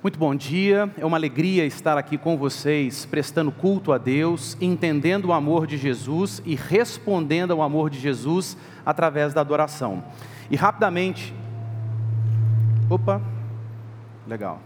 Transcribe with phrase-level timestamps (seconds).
[0.00, 5.24] Muito bom dia, é uma alegria estar aqui com vocês, prestando culto a Deus, entendendo
[5.24, 8.56] o amor de Jesus e respondendo ao amor de Jesus
[8.86, 10.04] através da adoração.
[10.48, 11.34] E rapidamente,
[12.88, 13.20] opa,
[14.24, 14.60] legal.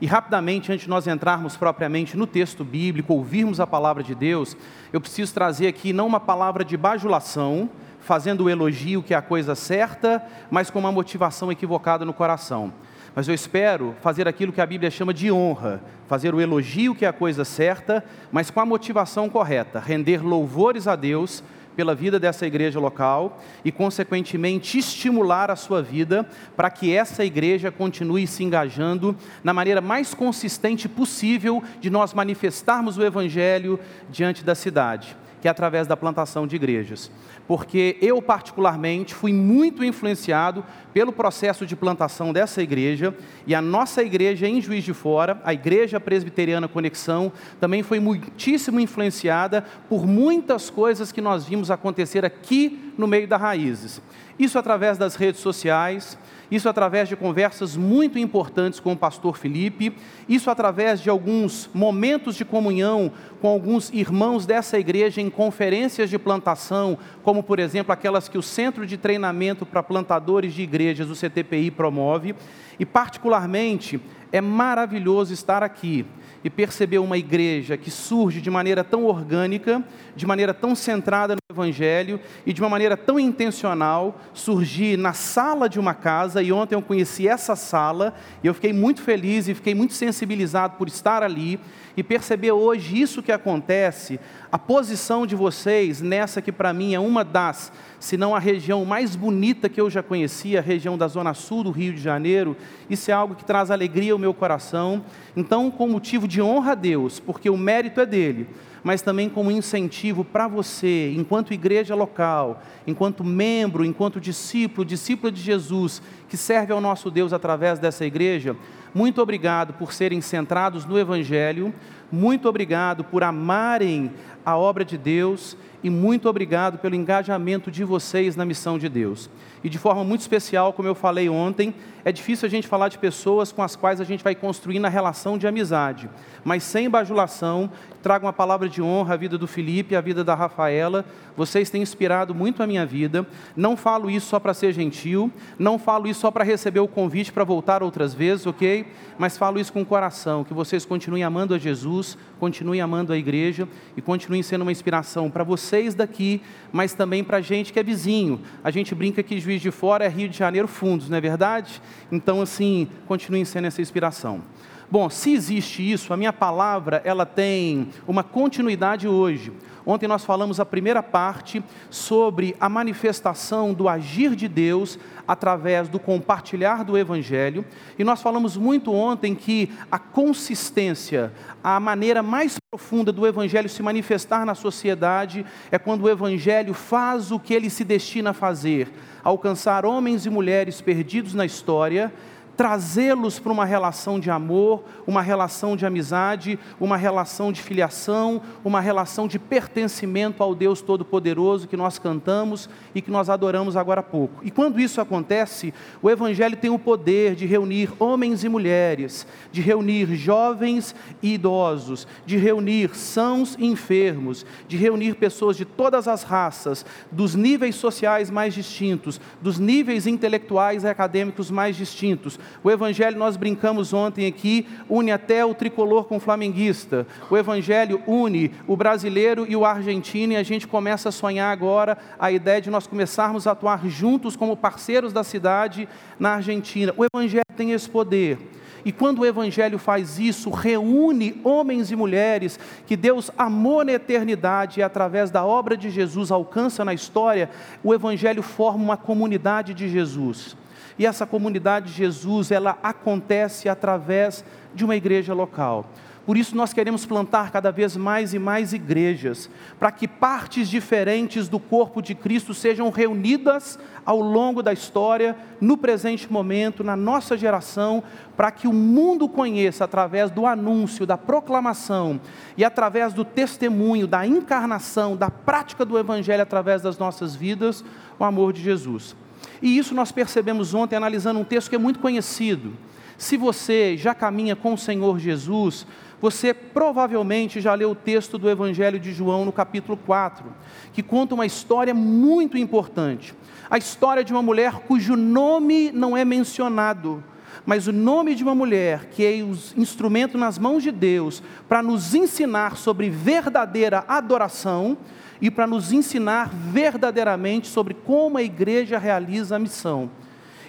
[0.00, 4.56] E rapidamente, antes de nós entrarmos propriamente no texto bíblico, ouvirmos a palavra de Deus,
[4.92, 7.68] eu preciso trazer aqui não uma palavra de bajulação,
[7.98, 12.72] fazendo o elogio que é a coisa certa, mas com uma motivação equivocada no coração
[13.16, 17.06] mas eu espero fazer aquilo que a Bíblia chama de honra, fazer o elogio que
[17.06, 21.42] é a coisa certa, mas com a motivação correta, render louvores a Deus
[21.74, 27.70] pela vida dessa igreja local e, consequentemente, estimular a sua vida para que essa igreja
[27.70, 34.54] continue se engajando na maneira mais consistente possível de nós manifestarmos o Evangelho diante da
[34.54, 37.08] cidade, que é através da plantação de igrejas.
[37.46, 43.14] Porque eu, particularmente, fui muito influenciado pelo processo de plantação dessa igreja,
[43.46, 48.80] e a nossa igreja em Juiz de Fora, a Igreja Presbiteriana Conexão, também foi muitíssimo
[48.80, 54.00] influenciada por muitas coisas que nós vimos acontecer aqui no meio das raízes.
[54.38, 56.18] Isso através das redes sociais,
[56.50, 59.94] isso através de conversas muito importantes com o pastor Felipe,
[60.28, 66.18] isso através de alguns momentos de comunhão com alguns irmãos dessa igreja em conferências de
[66.18, 71.14] plantação, como por exemplo aquelas que o Centro de Treinamento para Plantadores de Igrejas, o
[71.14, 72.34] CTPI, promove,
[72.78, 74.00] e particularmente
[74.32, 76.04] é maravilhoso estar aqui
[76.44, 79.82] e perceber uma igreja que surge de maneira tão orgânica,
[80.14, 85.68] de maneira tão centrada no Evangelho e de uma maneira tão intencional, surgir na sala
[85.68, 86.42] de uma casa.
[86.42, 90.76] E ontem eu conheci essa sala e eu fiquei muito feliz e fiquei muito sensibilizado
[90.76, 91.58] por estar ali
[91.96, 94.20] e perceber hoje isso que acontece,
[94.52, 97.72] a posição de vocês nessa que para mim é uma das,
[98.06, 101.64] se não a região mais bonita que eu já conheci, a região da zona sul
[101.64, 102.56] do Rio de Janeiro,
[102.88, 105.02] isso é algo que traz alegria ao meu coração.
[105.36, 108.46] Então, com motivo de honra a Deus, porque o mérito é dele,
[108.84, 115.40] mas também como incentivo para você, enquanto igreja local, enquanto membro, enquanto discípulo, discípula de
[115.42, 118.54] Jesus, que serve ao nosso Deus através dessa igreja,
[118.94, 121.74] muito obrigado por serem centrados no Evangelho,
[122.12, 124.12] muito obrigado por amarem
[124.44, 125.56] a obra de Deus
[125.86, 129.30] e muito obrigado pelo engajamento de vocês na missão de Deus.
[129.66, 132.98] E de forma muito especial, como eu falei ontem, é difícil a gente falar de
[132.98, 136.08] pessoas com as quais a gente vai construindo a relação de amizade,
[136.44, 137.68] mas sem bajulação,
[138.00, 141.04] trago uma palavra de honra à vida do Felipe, à vida da Rafaela.
[141.36, 143.26] Vocês têm inspirado muito a minha vida.
[143.56, 147.32] Não falo isso só para ser gentil, não falo isso só para receber o convite
[147.32, 148.86] para voltar outras vezes, ok?
[149.18, 153.18] Mas falo isso com o coração, que vocês continuem amando a Jesus, continuem amando a
[153.18, 153.66] igreja
[153.96, 156.40] e continuem sendo uma inspiração para vocês daqui,
[156.70, 158.40] mas também para a gente que é vizinho.
[158.62, 161.80] A gente brinca que Juiz de Fora é Rio de Janeiro Fundos, não é verdade?
[162.10, 164.42] Então, assim, continuem sendo essa inspiração.
[164.88, 169.52] Bom, se existe isso, a minha palavra ela tem uma continuidade hoje.
[169.84, 175.98] Ontem nós falamos a primeira parte sobre a manifestação do agir de Deus através do
[175.98, 177.64] compartilhar do Evangelho,
[177.98, 181.32] e nós falamos muito ontem que a consistência,
[181.62, 187.32] a maneira mais profunda do Evangelho se manifestar na sociedade é quando o Evangelho faz
[187.32, 188.92] o que ele se destina a fazer,
[189.22, 192.12] alcançar homens e mulheres perdidos na história
[192.56, 198.80] trazê-los para uma relação de amor, uma relação de amizade, uma relação de filiação, uma
[198.80, 204.02] relação de pertencimento ao Deus Todo-Poderoso que nós cantamos e que nós adoramos agora há
[204.02, 204.44] pouco.
[204.44, 209.60] E quando isso acontece, o Evangelho tem o poder de reunir homens e mulheres, de
[209.60, 216.22] reunir jovens e idosos, de reunir sãos e enfermos, de reunir pessoas de todas as
[216.22, 223.18] raças, dos níveis sociais mais distintos, dos níveis intelectuais e acadêmicos mais distintos o Evangelho,
[223.18, 227.06] nós brincamos ontem aqui, une até o tricolor com o flamenguista.
[227.30, 231.96] O Evangelho une o brasileiro e o argentino, e a gente começa a sonhar agora
[232.18, 236.92] a ideia de nós começarmos a atuar juntos como parceiros da cidade na Argentina.
[236.96, 238.38] O Evangelho tem esse poder.
[238.86, 242.56] E quando o Evangelho faz isso, reúne homens e mulheres
[242.86, 247.50] que Deus amou na eternidade e através da obra de Jesus alcança na história,
[247.82, 250.56] o Evangelho forma uma comunidade de Jesus.
[250.98, 254.44] E essa comunidade de Jesus, ela acontece através
[254.74, 255.86] de uma igreja local.
[256.26, 259.48] Por isso nós queremos plantar cada vez mais e mais igrejas,
[259.78, 265.76] para que partes diferentes do corpo de Cristo sejam reunidas ao longo da história, no
[265.76, 268.02] presente momento, na nossa geração,
[268.36, 272.20] para que o mundo conheça através do anúncio, da proclamação
[272.56, 277.84] e através do testemunho, da encarnação, da prática do evangelho através das nossas vidas,
[278.18, 279.14] o amor de Jesus.
[279.60, 282.72] E isso nós percebemos ontem analisando um texto que é muito conhecido.
[283.18, 285.86] Se você já caminha com o Senhor Jesus,
[286.20, 290.44] você provavelmente já leu o texto do Evangelho de João no capítulo 4,
[290.92, 293.34] que conta uma história muito importante.
[293.70, 297.22] A história de uma mulher cujo nome não é mencionado,
[297.64, 301.82] mas o nome de uma mulher que é o instrumento nas mãos de Deus para
[301.82, 304.96] nos ensinar sobre verdadeira adoração
[305.40, 310.10] e para nos ensinar verdadeiramente sobre como a igreja realiza a missão.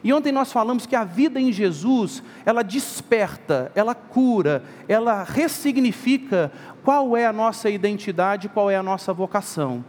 [0.04, 6.52] E ontem nós falamos que a vida em Jesus, ela desperta, ela cura, ela ressignifica
[6.84, 9.84] qual é a nossa identidade, qual é a nossa vocação.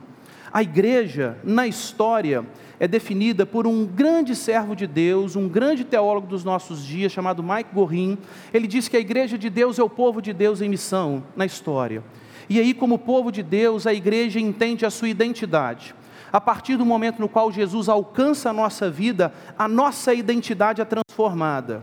[0.53, 2.45] A igreja, na história,
[2.81, 7.43] é definida por um grande servo de Deus, um grande teólogo dos nossos dias, chamado
[7.43, 8.17] Mike Gorin.
[8.53, 11.45] Ele diz que a igreja de Deus é o povo de Deus em missão na
[11.45, 12.03] história.
[12.49, 15.95] E aí, como povo de Deus, a igreja entende a sua identidade.
[16.33, 20.85] A partir do momento no qual Jesus alcança a nossa vida, a nossa identidade é
[20.85, 21.83] transformada.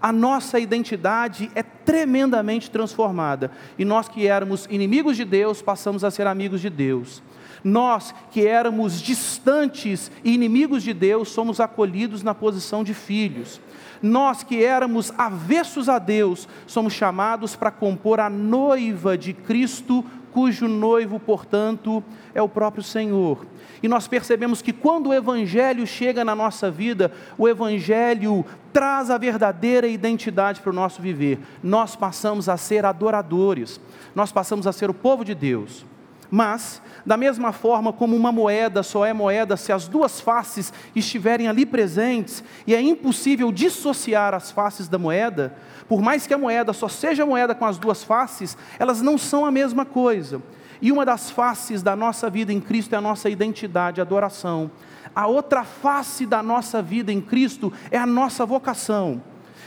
[0.00, 3.50] A nossa identidade é tremendamente transformada.
[3.78, 7.22] E nós que éramos inimigos de Deus, passamos a ser amigos de Deus.
[7.64, 13.60] Nós que éramos distantes e inimigos de Deus, somos acolhidos na posição de filhos.
[14.02, 20.66] Nós que éramos avessos a Deus, somos chamados para compor a noiva de Cristo, cujo
[20.66, 22.02] noivo, portanto,
[22.34, 23.46] é o próprio Senhor.
[23.82, 29.18] E nós percebemos que quando o Evangelho chega na nossa vida, o Evangelho traz a
[29.18, 31.38] verdadeira identidade para o nosso viver.
[31.62, 33.80] Nós passamos a ser adoradores,
[34.14, 35.84] nós passamos a ser o povo de Deus.
[36.34, 41.46] Mas, da mesma forma como uma moeda só é moeda se as duas faces estiverem
[41.46, 45.54] ali presentes, e é impossível dissociar as faces da moeda,
[45.86, 49.44] por mais que a moeda só seja moeda com as duas faces, elas não são
[49.44, 50.40] a mesma coisa.
[50.80, 54.70] E uma das faces da nossa vida em Cristo é a nossa identidade, a adoração.
[55.14, 59.22] A outra face da nossa vida em Cristo é a nossa vocação.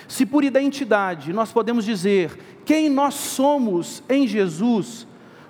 [0.07, 5.05] Se por identidade nós podemos dizer quem nós somos em Jesus,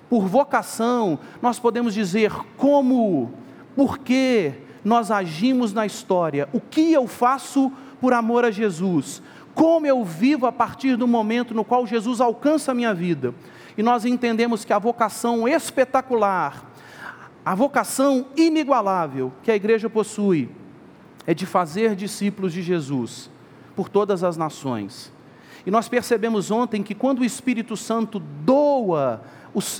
[0.08, 3.32] por vocação nós podemos dizer como,
[3.74, 4.52] por que
[4.84, 9.22] nós agimos na história, o que eu faço por amor a Jesus,
[9.54, 13.34] como eu vivo a partir do momento no qual Jesus alcança a minha vida
[13.76, 16.70] e nós entendemos que a vocação espetacular,
[17.44, 20.48] a vocação inigualável que a igreja possui,
[21.26, 23.30] é de fazer discípulos de Jesus
[23.74, 25.12] por todas as nações.
[25.66, 29.22] E nós percebemos ontem que quando o Espírito Santo doa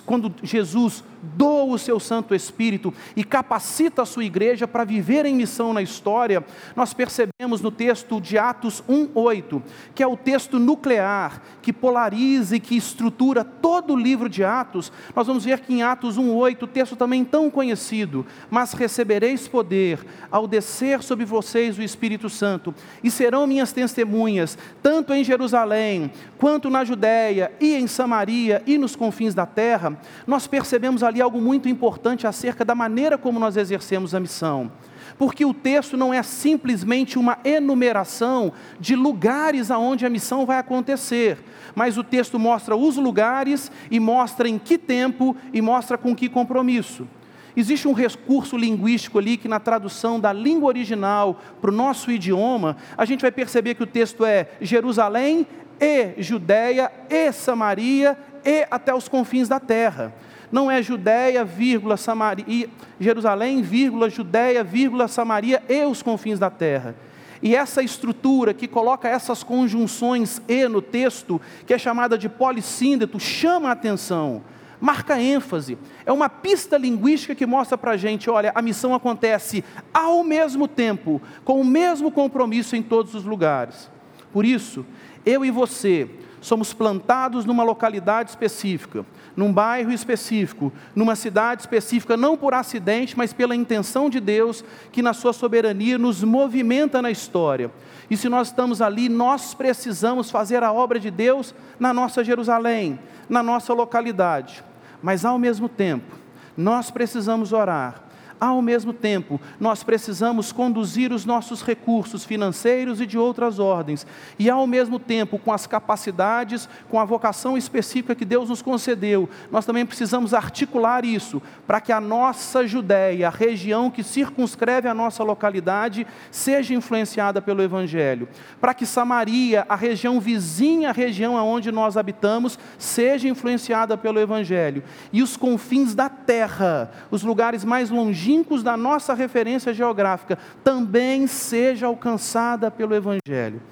[0.05, 5.34] quando Jesus doa o seu Santo Espírito e capacita a sua igreja para viver em
[5.34, 6.44] missão na história,
[6.75, 9.62] nós percebemos no texto de Atos 1:8,
[9.94, 14.93] que é o texto nuclear que polariza e que estrutura todo o livro de Atos.
[15.14, 19.99] Nós vamos ver que em Atos 1:8, o texto também tão conhecido, mas recebereis poder
[20.31, 26.70] ao descer sobre vocês o Espírito Santo, e serão minhas testemunhas, tanto em Jerusalém, quanto
[26.70, 29.98] na Judéia e em Samaria e nos confins da terra terra,
[30.28, 34.70] nós percebemos ali algo muito importante acerca da maneira como nós exercemos a missão.
[35.18, 41.38] Porque o texto não é simplesmente uma enumeração de lugares aonde a missão vai acontecer,
[41.74, 46.28] mas o texto mostra os lugares e mostra em que tempo e mostra com que
[46.28, 47.08] compromisso.
[47.56, 52.76] Existe um recurso linguístico ali que, na tradução da língua original para o nosso idioma,
[52.96, 55.46] a gente vai perceber que o texto é Jerusalém
[55.80, 60.14] e Judéia e Samaria e até os confins da terra.
[60.50, 66.94] Não é Judéia, vírgula, Samaria, Jerusalém, vírgula, Judéia, vírgula, Samaria e os confins da terra.
[67.42, 73.20] E essa estrutura que coloca essas conjunções e no texto, que é chamada de polissíndeto,
[73.20, 74.42] chama a atenção,
[74.80, 75.76] marca ênfase.
[76.06, 80.68] É uma pista linguística que mostra para a gente: olha, a missão acontece ao mesmo
[80.68, 83.90] tempo, com o mesmo compromisso em todos os lugares.
[84.32, 84.86] Por isso,
[85.24, 86.08] eu e você
[86.46, 93.32] somos plantados numa localidade específica, num bairro específico, numa cidade específica, não por acidente, mas
[93.32, 97.68] pela intenção de Deus, que na sua soberania nos movimenta na história.
[98.08, 102.96] E se nós estamos ali, nós precisamos fazer a obra de Deus na nossa Jerusalém,
[103.28, 104.62] na nossa localidade.
[105.02, 106.16] Mas ao mesmo tempo,
[106.56, 108.05] nós precisamos orar
[108.40, 114.07] ao mesmo tempo, nós precisamos conduzir os nossos recursos financeiros e de outras ordens,
[114.38, 119.28] e ao mesmo tempo, com as capacidades, com a vocação específica que Deus nos concedeu,
[119.50, 124.95] nós também precisamos articular isso para que a nossa Judéia, a região que circunscreve a
[124.95, 128.28] nossa localidade, seja influenciada pelo Evangelho,
[128.61, 134.83] para que Samaria, a região vizinha à região aonde nós habitamos, seja influenciada pelo Evangelho,
[135.12, 141.26] e os confins da terra, os lugares mais longínquos, longínquos da nossa referência geográfica também
[141.26, 143.62] seja alcançada pelo Evangelho.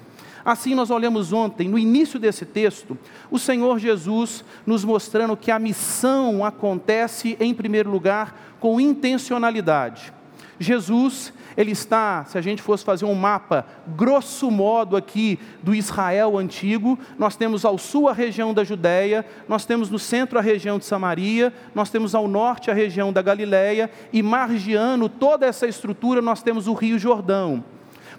[0.45, 2.97] Assim, nós olhamos ontem, no início desse texto,
[3.31, 10.13] o Senhor Jesus nos mostrando que a missão acontece, em primeiro lugar, com intencionalidade.
[10.59, 16.37] Jesus, ele está, se a gente fosse fazer um mapa, grosso modo aqui, do Israel
[16.37, 20.77] antigo, nós temos ao sul a região da Judéia, nós temos no centro a região
[20.77, 26.21] de Samaria, nós temos ao norte a região da Galiléia, e margiando toda essa estrutura,
[26.21, 27.63] nós temos o Rio Jordão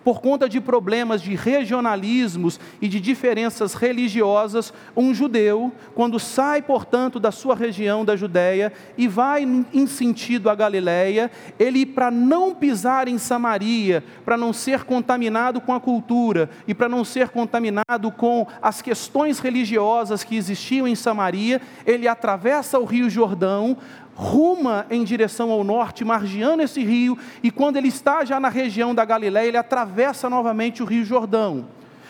[0.07, 7.19] por conta de problemas de regionalismos e de diferenças religiosas, um judeu, quando sai, portanto,
[7.19, 13.09] da sua região da Judéia e vai em sentido à Galiléia, ele, para não pisar
[13.09, 18.47] em Samaria, para não ser contaminado com a cultura e para não ser contaminado com
[18.63, 23.77] as questões religiosas que existiam em Samaria, ele atravessa o Rio Jordão,
[24.17, 28.95] ruma em direção ao norte, margeando esse rio, e quando ele está já na região
[28.95, 31.67] da Galiléia, ele atravessa novamente o Rio Jordão.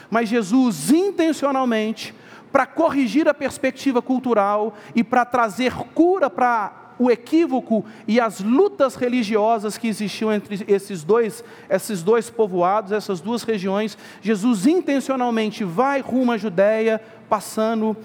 [0.08, 2.14] Mas Jesus, intencionalmente,
[2.52, 8.94] para corrigir a perspectiva cultural e para trazer cura para o equívoco e as lutas
[8.94, 16.00] religiosas que existiam entre esses dois, esses dois povoados, essas duas regiões, Jesus intencionalmente vai
[16.00, 17.96] rumo à Judéia, passando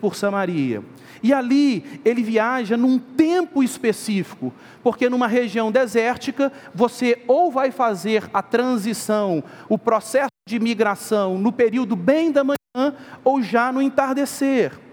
[0.00, 0.82] por Samaria.
[1.24, 4.52] E ali ele viaja num tempo específico,
[4.82, 11.50] porque numa região desértica você ou vai fazer a transição, o processo de migração no
[11.50, 14.83] período bem da manhã ou já no entardecer.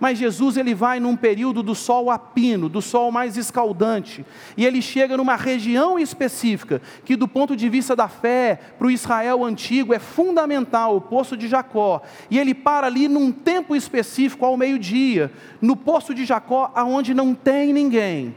[0.00, 4.24] Mas Jesus ele vai num período do sol a pino, do sol mais escaldante,
[4.56, 8.90] e ele chega numa região específica que do ponto de vista da fé, para o
[8.90, 12.00] Israel antigo é fundamental, o poço de Jacó.
[12.30, 15.30] E ele para ali num tempo específico ao meio-dia,
[15.60, 18.34] no poço de Jacó, aonde não tem ninguém.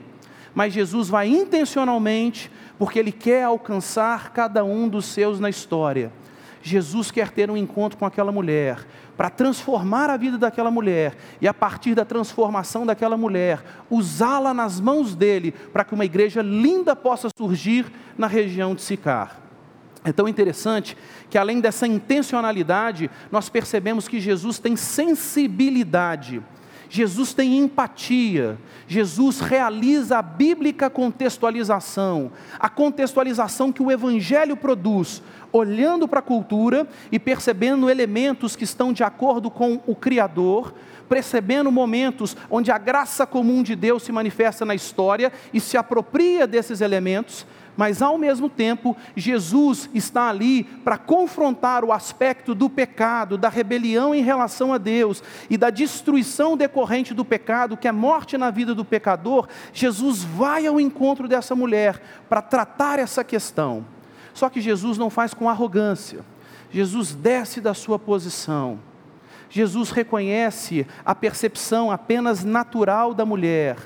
[0.53, 6.11] Mas Jesus vai intencionalmente, porque ele quer alcançar cada um dos seus na história.
[6.61, 8.79] Jesus quer ter um encontro com aquela mulher,
[9.15, 14.79] para transformar a vida daquela mulher e a partir da transformação daquela mulher, usá-la nas
[14.79, 19.39] mãos dele para que uma igreja linda possa surgir na região de Sicar.
[20.03, 20.97] É tão interessante
[21.29, 26.43] que além dessa intencionalidade, nós percebemos que Jesus tem sensibilidade.
[26.95, 28.55] Jesus tem empatia,
[28.87, 36.87] Jesus realiza a bíblica contextualização, a contextualização que o Evangelho produz, olhando para a cultura
[37.11, 40.71] e percebendo elementos que estão de acordo com o Criador,
[41.09, 46.45] percebendo momentos onde a graça comum de Deus se manifesta na história e se apropria
[46.45, 47.43] desses elementos,
[47.75, 54.13] mas ao mesmo tempo, Jesus está ali para confrontar o aspecto do pecado, da rebelião
[54.13, 58.75] em relação a Deus e da destruição decorrente do pecado, que é morte na vida
[58.75, 59.47] do pecador.
[59.73, 63.85] Jesus vai ao encontro dessa mulher para tratar essa questão.
[64.33, 66.21] Só que Jesus não faz com arrogância.
[66.71, 68.79] Jesus desce da sua posição.
[69.49, 73.77] Jesus reconhece a percepção apenas natural da mulher,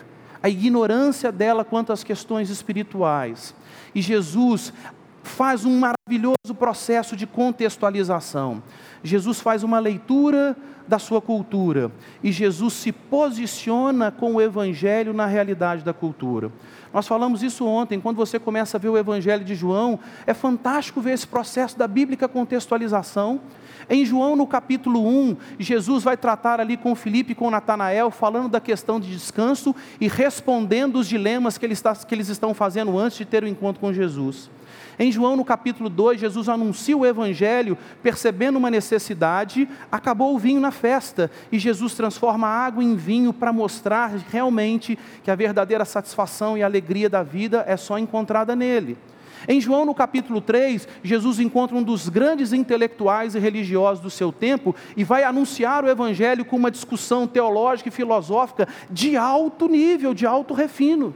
[0.42, 3.54] a ignorância dela quanto às questões espirituais.
[3.94, 4.74] E Jesus
[5.24, 8.64] faz um maravilhoso processo de contextualização.
[9.04, 10.56] Jesus faz uma leitura
[10.88, 11.92] da sua cultura
[12.24, 16.52] e Jesus se posiciona com o evangelho na realidade da cultura.
[16.94, 21.02] Nós falamos isso ontem, quando você começa a ver o Evangelho de João, é fantástico
[21.02, 23.40] ver esse processo da bíblica contextualização.
[23.90, 28.50] Em João, no capítulo 1, Jesus vai tratar ali com Filipe e com Natanael, falando
[28.50, 33.18] da questão de descanso e respondendo os dilemas que eles, que eles estão fazendo antes
[33.18, 34.50] de ter o encontro com Jesus.
[35.00, 40.60] Em João, no capítulo 2, Jesus anuncia o Evangelho, percebendo uma necessidade, acabou o vinho
[40.60, 45.86] na festa, e Jesus transforma a água em vinho para mostrar realmente que a verdadeira
[45.86, 48.98] satisfação e alegria da vida é só encontrada nele.
[49.48, 54.32] Em João, no capítulo 3, Jesus encontra um dos grandes intelectuais e religiosos do seu
[54.32, 60.16] tempo e vai anunciar o Evangelho com uma discussão teológica e filosófica de alto nível,
[60.16, 61.14] de alto refino.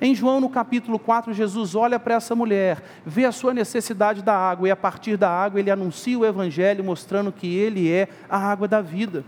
[0.00, 4.36] Em João, no capítulo 4, Jesus olha para essa mulher, vê a sua necessidade da
[4.36, 8.38] água e a partir da água ele anuncia o Evangelho, mostrando que ele é a
[8.38, 9.24] água da vida.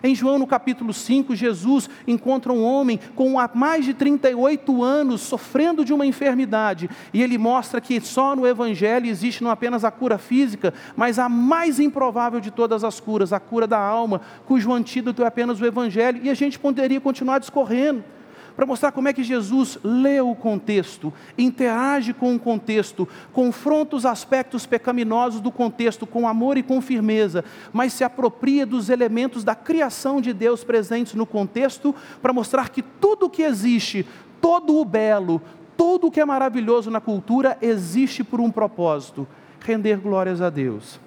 [0.00, 5.84] Em João, no capítulo 5, Jesus encontra um homem com mais de 38 anos sofrendo
[5.84, 10.18] de uma enfermidade, e ele mostra que só no Evangelho existe não apenas a cura
[10.18, 15.24] física, mas a mais improvável de todas as curas, a cura da alma, cujo antídoto
[15.24, 18.04] é apenas o Evangelho, e a gente poderia continuar discorrendo
[18.54, 24.06] para mostrar como é que Jesus lê o contexto, interage com o contexto, confronta os
[24.06, 29.54] aspectos pecaminosos do contexto com amor e com firmeza, mas se apropria dos elementos da
[29.54, 34.06] criação de Deus presentes no contexto, para mostrar que tudo o que existe,
[34.40, 35.40] todo o belo,
[35.76, 39.26] tudo o que é maravilhoso na cultura existe por um propósito:
[39.60, 41.00] render glórias a Deus.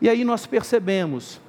[0.00, 1.40] E aí nós percebemos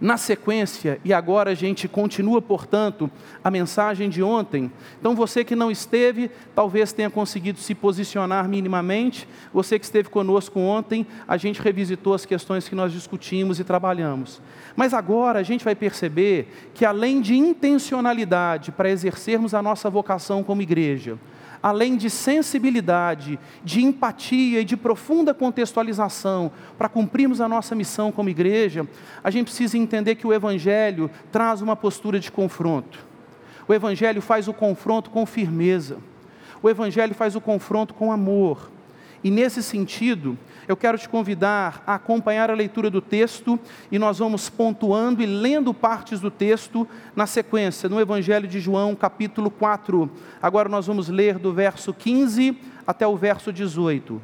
[0.00, 3.10] na sequência, e agora a gente continua, portanto,
[3.42, 4.70] a mensagem de ontem.
[5.00, 9.26] Então, você que não esteve, talvez tenha conseguido se posicionar minimamente.
[9.52, 14.40] Você que esteve conosco ontem, a gente revisitou as questões que nós discutimos e trabalhamos.
[14.76, 20.44] Mas agora a gente vai perceber que, além de intencionalidade para exercermos a nossa vocação
[20.44, 21.18] como igreja,
[21.62, 28.28] além de sensibilidade, de empatia e de profunda contextualização para cumprirmos a nossa missão como
[28.28, 28.86] igreja,
[29.22, 33.06] a gente precisa entender que o Evangelho traz uma postura de confronto.
[33.66, 35.98] O Evangelho faz o confronto com firmeza.
[36.62, 38.70] O Evangelho faz o confronto com amor.
[39.22, 40.38] E nesse sentido,
[40.68, 43.58] eu quero te convidar a acompanhar a leitura do texto
[43.90, 48.94] e nós vamos pontuando e lendo partes do texto na sequência, no Evangelho de João,
[48.94, 50.10] capítulo 4.
[50.42, 54.20] Agora nós vamos ler do verso 15 até o verso 18.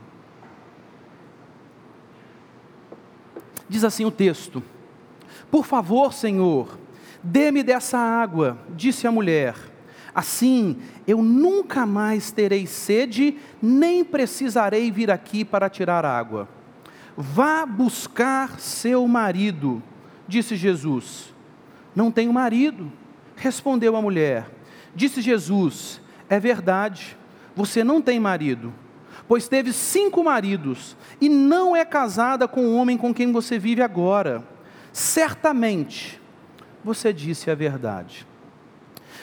[3.67, 4.63] Diz assim o texto:
[5.51, 6.79] Por favor, Senhor,
[7.23, 9.74] dê-me dessa água, disse a mulher.
[10.15, 16.49] Assim eu nunca mais terei sede, nem precisarei vir aqui para tirar água.
[17.17, 19.83] Vá buscar seu marido,
[20.29, 21.35] disse Jesus.
[21.95, 22.91] Não tenho marido,
[23.37, 24.51] respondeu a mulher.
[24.95, 27.17] Disse Jesus: É verdade,
[27.55, 28.73] você não tem marido,
[29.29, 33.83] pois teve cinco maridos e não é casada com o homem com quem você vive
[33.83, 34.45] agora.
[34.93, 36.21] Certamente,
[36.85, 38.27] você disse a verdade.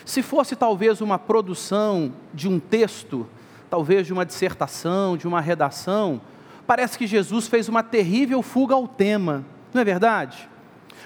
[0.06, 3.28] Se fosse talvez uma produção de um texto,
[3.70, 6.22] talvez de uma dissertação, de uma redação,
[6.68, 10.51] parece que Jesus fez uma terrível fuga ao tema, não é verdade?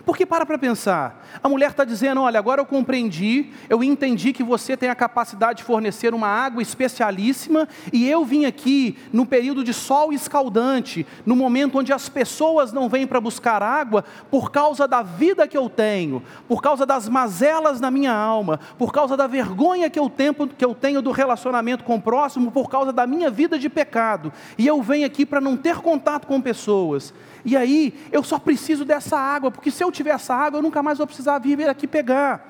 [0.03, 4.43] Porque para para pensar, a mulher está dizendo: olha, agora eu compreendi, eu entendi que
[4.43, 9.63] você tem a capacidade de fornecer uma água especialíssima, e eu vim aqui no período
[9.63, 14.87] de sol escaldante, no momento onde as pessoas não vêm para buscar água, por causa
[14.87, 19.27] da vida que eu tenho, por causa das mazelas na minha alma, por causa da
[19.27, 23.05] vergonha que eu tenho, que eu tenho do relacionamento com o próximo, por causa da
[23.05, 27.13] minha vida de pecado, e eu venho aqui para não ter contato com pessoas.
[27.43, 30.81] E aí, eu só preciso dessa água, porque se eu tiver essa água, eu nunca
[30.83, 32.49] mais vou precisar vir aqui pegar.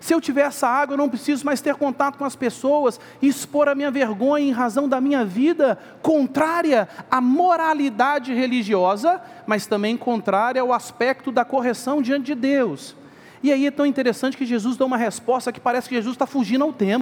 [0.00, 3.28] Se eu tiver essa água, eu não preciso mais ter contato com as pessoas e
[3.28, 9.96] expor a minha vergonha em razão da minha vida contrária à moralidade religiosa, mas também
[9.96, 12.94] contrária ao aspecto da correção diante de Deus.
[13.42, 16.26] E aí é tão interessante que Jesus dá uma resposta que parece que Jesus está
[16.26, 17.00] fugindo ao tema.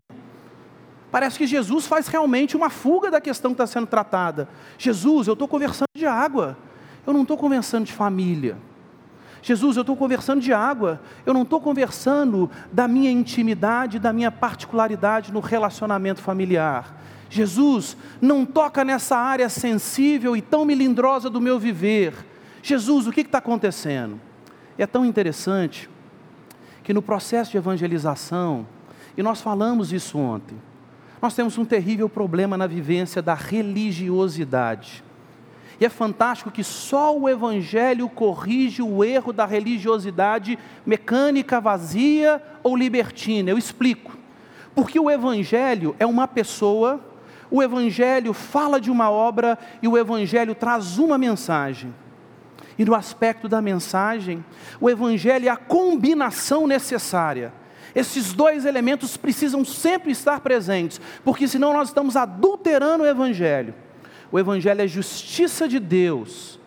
[1.10, 4.48] Parece que Jesus faz realmente uma fuga da questão que está sendo tratada.
[4.78, 6.56] Jesus, eu estou conversando de água.
[7.06, 8.56] Eu não estou conversando de família.
[9.42, 11.00] Jesus, eu estou conversando de água.
[11.26, 17.02] Eu não estou conversando da minha intimidade, da minha particularidade no relacionamento familiar.
[17.28, 22.14] Jesus, não toca nessa área sensível e tão melindrosa do meu viver.
[22.62, 24.20] Jesus, o que está acontecendo?
[24.78, 25.90] É tão interessante
[26.84, 28.66] que no processo de evangelização,
[29.16, 30.56] e nós falamos isso ontem,
[31.20, 35.02] nós temos um terrível problema na vivência da religiosidade.
[35.82, 42.76] E é fantástico que só o Evangelho corrige o erro da religiosidade mecânica, vazia ou
[42.76, 43.50] libertina.
[43.50, 44.16] Eu explico.
[44.76, 47.00] Porque o Evangelho é uma pessoa,
[47.50, 51.92] o Evangelho fala de uma obra e o Evangelho traz uma mensagem.
[52.78, 54.44] E no aspecto da mensagem,
[54.80, 57.52] o Evangelho é a combinação necessária.
[57.92, 63.74] Esses dois elementos precisam sempre estar presentes, porque senão nós estamos adulterando o Evangelho.
[64.32, 66.58] O Evangelho é justiça de Deus,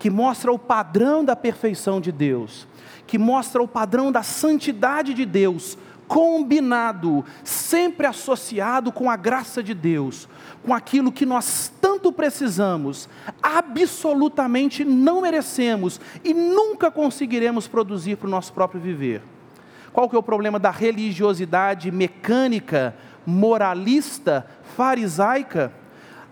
[0.00, 2.66] que mostra o padrão da perfeição de Deus,
[3.06, 9.72] que mostra o padrão da santidade de Deus, combinado, sempre associado com a graça de
[9.72, 10.28] Deus,
[10.64, 13.08] com aquilo que nós tanto precisamos,
[13.40, 19.22] absolutamente não merecemos e nunca conseguiremos produzir para o nosso próprio viver.
[19.92, 24.44] Qual que é o problema da religiosidade mecânica, moralista,
[24.76, 25.72] farisaica?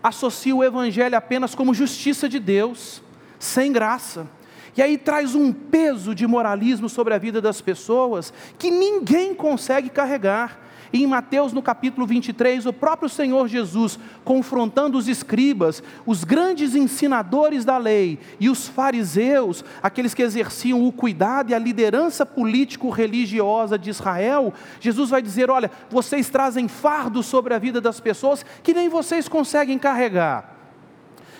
[0.03, 3.01] Associa o Evangelho apenas como justiça de Deus,
[3.39, 4.27] sem graça.
[4.75, 9.89] E aí traz um peso de moralismo sobre a vida das pessoas que ninguém consegue
[9.89, 10.59] carregar.
[10.93, 16.75] E em Mateus, no capítulo 23, o próprio Senhor Jesus, confrontando os escribas, os grandes
[16.75, 23.75] ensinadores da lei e os fariseus, aqueles que exerciam o cuidado e a liderança político-religiosa
[23.75, 28.71] de Israel, Jesus vai dizer: Olha, vocês trazem fardo sobre a vida das pessoas que
[28.71, 30.52] nem vocês conseguem carregar.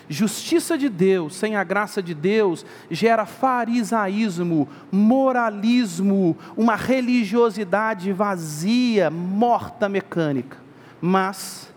[0.10, 9.88] Justiça de Deus sem a graça de Deus gera farisaísmo, moralismo, uma religiosidade vazia, morta,
[9.88, 10.58] mecânica.
[11.02, 11.74] Mas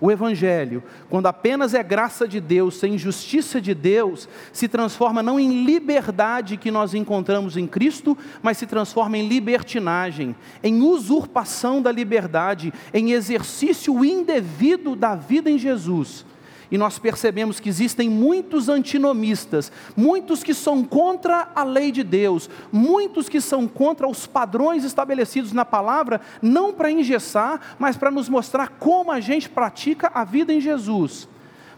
[0.00, 5.38] O Evangelho, quando apenas é graça de Deus, sem justiça de Deus, se transforma não
[5.38, 11.92] em liberdade que nós encontramos em Cristo, mas se transforma em libertinagem, em usurpação da
[11.92, 16.24] liberdade, em exercício indevido da vida em Jesus
[16.70, 22.48] e nós percebemos que existem muitos antinomistas, muitos que são contra a lei de Deus,
[22.70, 28.28] muitos que são contra os padrões estabelecidos na palavra, não para engessar, mas para nos
[28.28, 31.28] mostrar como a gente pratica a vida em Jesus.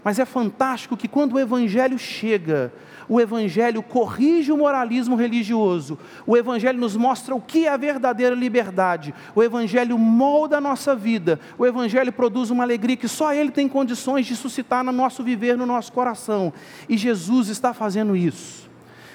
[0.05, 2.73] Mas é fantástico que quando o Evangelho chega,
[3.13, 8.35] o Evangelho corrige o moralismo religioso, o Evangelho nos mostra o que é a verdadeira
[8.35, 13.51] liberdade, o Evangelho molda a nossa vida, o Evangelho produz uma alegria que só Ele
[13.51, 16.55] tem condições de suscitar no nosso viver, no nosso coração,
[16.89, 18.71] e Jesus está fazendo isso.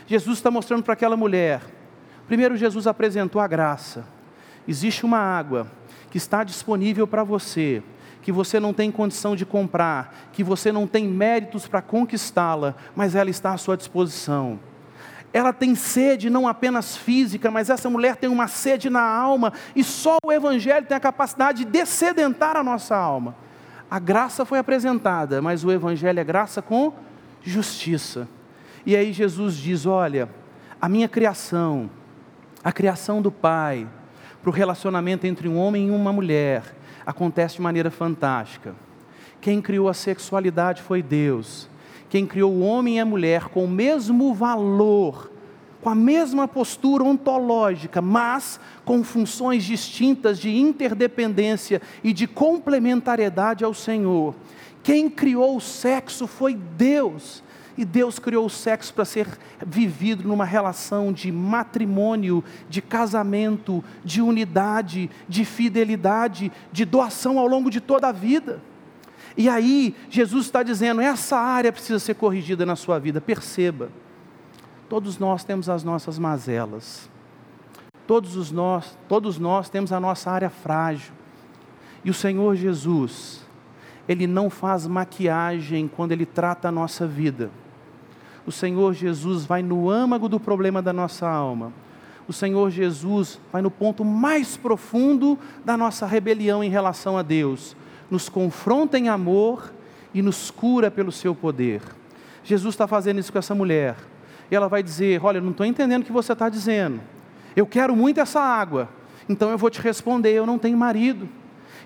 [0.06, 1.62] Jesus está mostrando para aquela mulher.
[2.28, 4.06] Primeiro, Jesus apresentou a graça.
[4.68, 5.66] Existe uma água
[6.12, 7.82] que está disponível para você
[8.28, 13.16] que você não tem condição de comprar, que você não tem méritos para conquistá-la, mas
[13.16, 14.60] ela está à sua disposição.
[15.32, 19.82] Ela tem sede não apenas física, mas essa mulher tem uma sede na alma, e
[19.82, 23.34] só o Evangelho tem a capacidade de descedentar a nossa alma.
[23.90, 26.92] A graça foi apresentada, mas o Evangelho é graça com
[27.42, 28.28] justiça.
[28.86, 30.28] E aí Jesus diz: Olha,
[30.82, 31.90] a minha criação,
[32.62, 33.88] a criação do Pai,
[34.42, 36.76] para o relacionamento entre um homem e uma mulher,
[37.08, 38.76] acontece de maneira fantástica.
[39.40, 41.70] Quem criou a sexualidade foi Deus.
[42.10, 45.32] Quem criou o homem e a mulher com o mesmo valor,
[45.82, 53.74] com a mesma postura ontológica, mas com funções distintas de interdependência e de complementariedade ao
[53.74, 54.36] Senhor.
[54.84, 57.42] Quem criou o sexo foi Deus.
[57.78, 59.28] E Deus criou o sexo para ser
[59.64, 67.70] vivido numa relação de matrimônio, de casamento, de unidade, de fidelidade, de doação ao longo
[67.70, 68.60] de toda a vida.
[69.38, 73.22] E aí, Jesus está dizendo: essa área precisa ser corrigida na sua vida.
[73.22, 73.90] Perceba,
[74.90, 77.08] todos nós temos as nossas mazelas,
[78.08, 81.14] todos, os nós, todos nós temos a nossa área frágil.
[82.04, 83.46] E o Senhor Jesus,
[84.10, 87.52] Ele não faz maquiagem quando Ele trata a nossa vida
[88.48, 91.74] o Senhor Jesus vai no âmago do problema da nossa alma.
[92.30, 97.76] O Senhor Jesus vai no ponto mais profundo da nossa rebelião em relação a Deus.
[98.10, 99.74] Nos confronta em amor
[100.14, 101.82] e nos cura pelo seu poder.
[102.42, 103.98] Jesus está fazendo isso com essa mulher.
[104.50, 107.02] E ela vai dizer: Olha, eu não estou entendendo o que você está dizendo.
[107.54, 108.88] Eu quero muito essa água.
[109.28, 111.28] Então eu vou te responder: Eu não tenho marido.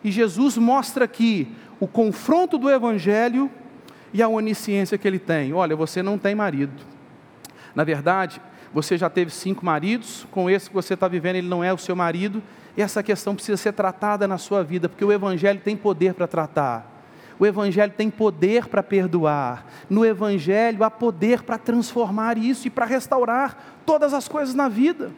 [0.03, 3.49] E Jesus mostra aqui o confronto do Evangelho
[4.13, 5.53] e a onisciência que ele tem.
[5.53, 6.73] Olha, você não tem marido.
[7.73, 8.41] Na verdade,
[8.73, 11.77] você já teve cinco maridos, com esse que você está vivendo, ele não é o
[11.77, 12.41] seu marido,
[12.75, 16.27] e essa questão precisa ser tratada na sua vida, porque o Evangelho tem poder para
[16.27, 16.89] tratar.
[17.37, 19.65] O Evangelho tem poder para perdoar.
[19.89, 25.11] No Evangelho há poder para transformar isso e para restaurar todas as coisas na vida.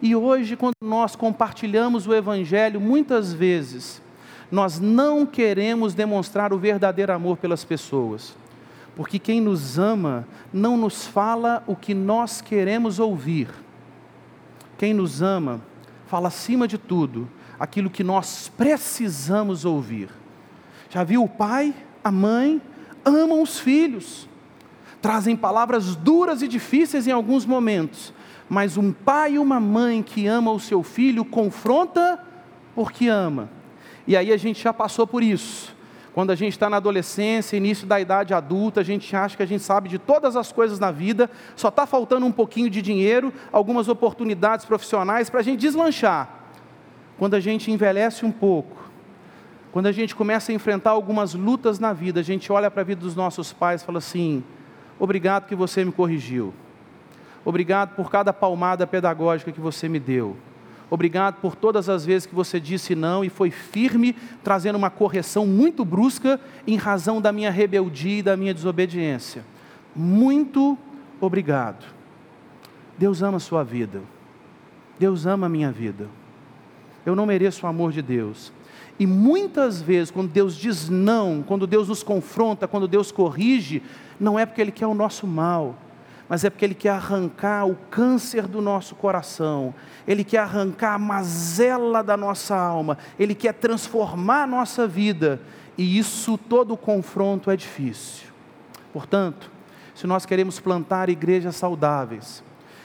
[0.00, 4.02] E hoje, quando nós compartilhamos o Evangelho, muitas vezes
[4.54, 8.36] nós não queremos demonstrar o verdadeiro amor pelas pessoas,
[8.94, 13.48] porque quem nos ama não nos fala o que nós queremos ouvir.
[14.78, 15.60] Quem nos ama
[16.06, 20.08] fala acima de tudo aquilo que nós precisamos ouvir.
[20.88, 22.62] Já viu o pai, a mãe
[23.04, 24.28] amam os filhos,
[25.02, 28.14] trazem palavras duras e difíceis em alguns momentos,
[28.48, 32.24] mas um pai e uma mãe que ama o seu filho confronta
[32.72, 33.48] porque ama
[34.06, 35.74] e aí a gente já passou por isso.
[36.14, 39.46] Quando a gente está na adolescência, início da idade adulta, a gente acha que a
[39.46, 43.32] gente sabe de todas as coisas na vida, só está faltando um pouquinho de dinheiro,
[43.50, 46.28] algumas oportunidades profissionais para a gente deslanchar.
[47.18, 48.84] Quando a gente envelhece um pouco,
[49.72, 52.84] quando a gente começa a enfrentar algumas lutas na vida, a gente olha para a
[52.84, 54.44] vida dos nossos pais e fala assim:
[55.00, 56.54] obrigado que você me corrigiu,
[57.44, 60.36] obrigado por cada palmada pedagógica que você me deu.
[60.90, 65.46] Obrigado por todas as vezes que você disse não e foi firme, trazendo uma correção
[65.46, 69.44] muito brusca em razão da minha rebeldia e da minha desobediência.
[69.94, 70.78] Muito
[71.20, 71.84] obrigado.
[72.98, 74.02] Deus ama a sua vida.
[74.98, 76.08] Deus ama a minha vida.
[77.04, 78.52] Eu não mereço o amor de Deus.
[78.98, 83.82] E muitas vezes, quando Deus diz não, quando Deus nos confronta, quando Deus corrige,
[84.20, 85.74] não é porque Ele quer o nosso mal,
[86.28, 89.74] mas é porque Ele quer arrancar o câncer do nosso coração,
[90.06, 95.40] Ele quer arrancar a mazela da nossa alma, Ele quer transformar a nossa vida,
[95.76, 98.28] e isso, todo confronto é difícil.
[98.92, 99.50] Portanto,
[99.94, 102.42] se nós queremos plantar igrejas saudáveis,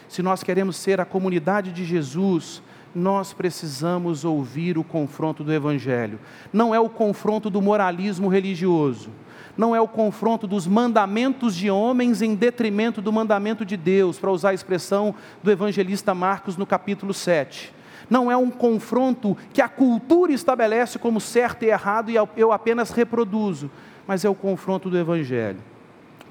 [0.07, 6.19] se nós queremos ser a comunidade de Jesus, nós precisamos ouvir o confronto do Evangelho.
[6.51, 9.11] Não é o confronto do moralismo religioso,
[9.59, 14.31] não é o confronto dos mandamentos de homens em detrimento do mandamento de Deus, para
[14.31, 17.73] usar a expressão do evangelista Marcos no capítulo 7.
[18.09, 22.91] Não é um confronto que a cultura estabelece como certo e errado e eu apenas
[22.91, 23.69] reproduzo,
[24.07, 25.59] mas é o confronto do Evangelho.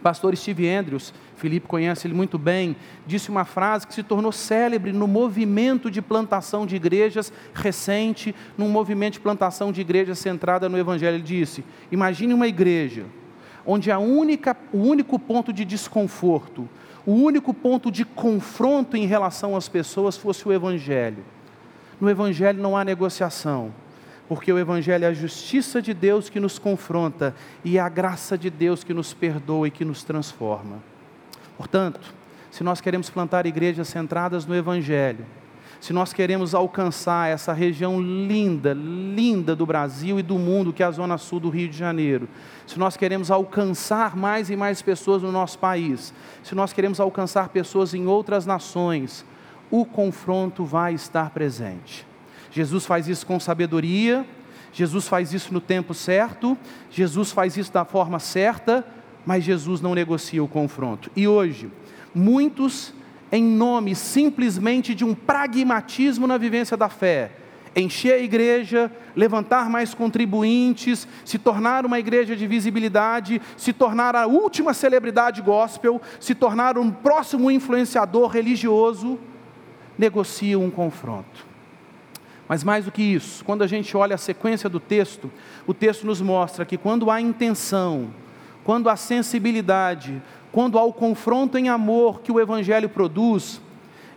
[0.03, 4.91] Pastor Steve Andrews, Felipe conhece ele muito bem, disse uma frase que se tornou célebre
[4.91, 10.79] no movimento de plantação de igrejas recente, num movimento de plantação de igrejas centrada no
[10.79, 11.17] Evangelho.
[11.17, 11.63] Ele disse:
[11.93, 13.05] Imagine uma igreja
[13.69, 16.67] onde a única, o único ponto de desconforto,
[17.05, 21.23] o único ponto de confronto em relação às pessoas fosse o Evangelho.
[22.01, 23.73] No Evangelho não há negociação
[24.29, 28.37] porque o Evangelho é a justiça de Deus que nos confronta e é a graça
[28.37, 30.83] de Deus que nos perdoa e que nos transforma.
[31.57, 32.15] Portanto,
[32.51, 35.25] se nós queremos plantar igrejas centradas no Evangelho,
[35.81, 40.87] se nós queremos alcançar essa região linda, linda do Brasil e do mundo, que é
[40.87, 42.29] a zona sul do Rio de Janeiro,
[42.67, 46.13] se nós queremos alcançar mais e mais pessoas no nosso país,
[46.43, 49.25] se nós queremos alcançar pessoas em outras nações,
[49.71, 52.07] o confronto vai estar presente.
[52.51, 54.27] Jesus faz isso com sabedoria,
[54.73, 56.59] Jesus faz isso no tempo certo,
[56.91, 58.85] Jesus faz isso da forma certa,
[59.25, 61.11] mas Jesus não negocia o confronto.
[61.15, 61.71] E hoje,
[62.15, 62.93] muitos,
[63.31, 67.31] em nome simplesmente de um pragmatismo na vivência da fé,
[67.77, 74.27] encher a igreja, levantar mais contribuintes, se tornar uma igreja de visibilidade, se tornar a
[74.27, 79.19] última celebridade gospel, se tornar um próximo influenciador religioso,
[79.97, 81.47] negociam um confronto.
[82.49, 85.31] Mas mais do que isso, quando a gente olha a sequência do texto,
[85.67, 88.09] o texto nos mostra que quando há intenção,
[88.65, 93.61] quando há sensibilidade, quando há o confronto em amor que o Evangelho produz,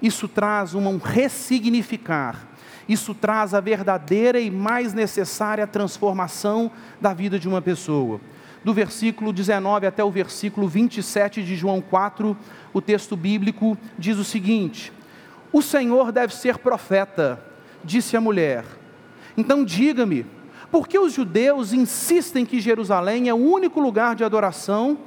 [0.02, 2.48] isso traz um ressignificar,
[2.88, 8.20] isso traz a verdadeira e mais necessária transformação da vida de uma pessoa.
[8.64, 12.38] Do versículo 19 até o versículo 27 de João 4,
[12.74, 14.92] o texto bíblico diz o seguinte:
[15.52, 17.42] O Senhor deve ser profeta
[17.84, 18.64] disse a mulher:
[19.36, 20.26] Então diga-me,
[20.72, 24.98] por que os judeus insistem que Jerusalém é o único lugar de adoração,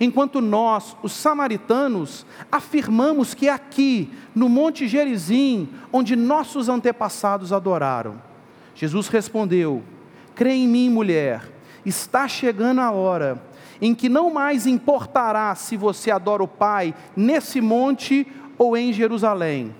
[0.00, 8.20] enquanto nós, os samaritanos, afirmamos que é aqui, no Monte Gerizim, onde nossos antepassados adoraram?
[8.74, 9.82] Jesus respondeu:
[10.34, 11.50] Crê em mim, mulher,
[11.84, 13.42] está chegando a hora
[13.80, 18.26] em que não mais importará se você adora o Pai nesse monte
[18.56, 19.74] ou em Jerusalém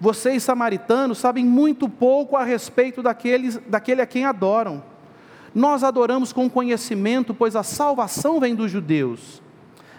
[0.00, 4.82] vocês, samaritanos, sabem muito pouco a respeito daqueles, daquele a quem adoram.
[5.54, 9.42] Nós adoramos com conhecimento, pois a salvação vem dos judeus.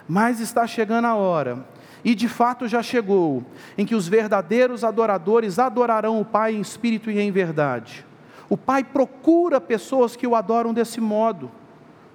[0.10, 1.66] Mas está chegando a hora,
[2.04, 3.46] e de fato já chegou,
[3.78, 8.06] em que os verdadeiros adoradores adorarão o Pai em espírito e em verdade.
[8.50, 11.52] O Pai procura pessoas que o adoram desse modo,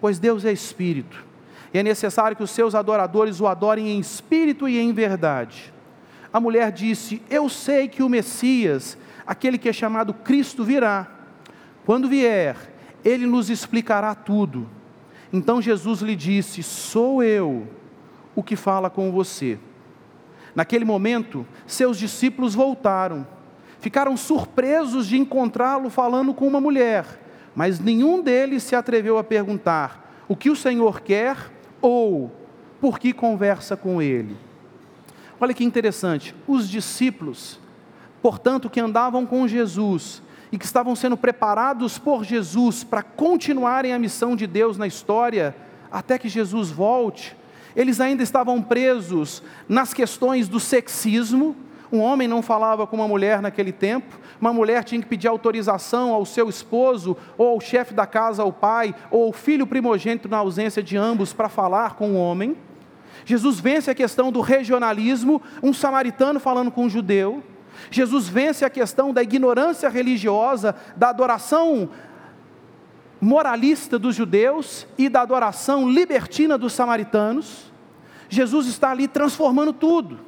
[0.01, 1.25] pois Deus é espírito.
[1.73, 5.73] E é necessário que os seus adoradores o adorem em espírito e em verdade
[6.35, 11.07] a mulher disse: Eu sei que o Messias, aquele que é chamado Cristo, virá.
[11.87, 12.57] Quando vier,
[13.05, 14.69] ele nos explicará tudo.
[15.33, 17.69] Então Jesus lhe disse: Sou eu
[18.35, 19.59] o que fala com você.
[20.55, 23.27] Naquele momento, seus discípulos voltaram,
[23.81, 27.21] ficaram surpresos de encontrá-lo falando com uma mulher,
[27.55, 31.37] mas nenhum deles se atreveu a perguntar o que o Senhor quer
[31.81, 32.33] ou
[32.81, 34.37] por que conversa com ele.
[35.41, 37.59] Olha que interessante, os discípulos,
[38.23, 43.99] portanto, que andavam com Jesus e que estavam sendo preparados por Jesus para continuarem a
[43.99, 45.55] missão de Deus na história,
[45.91, 47.37] até que Jesus volte,
[47.77, 51.57] eles ainda estavam presos nas questões do sexismo.
[51.93, 56.13] Um homem não falava com uma mulher naquele tempo, uma mulher tinha que pedir autorização
[56.13, 60.39] ao seu esposo, ou ao chefe da casa, ao pai, ou ao filho primogênito na
[60.39, 62.57] ausência de ambos para falar com o homem.
[63.25, 67.43] Jesus vence a questão do regionalismo, um samaritano falando com um judeu.
[67.91, 71.89] Jesus vence a questão da ignorância religiosa, da adoração
[73.25, 77.73] moralista dos judeus e da adoração libertina dos samaritanos.
[78.29, 80.21] Jesus está ali transformando tudo.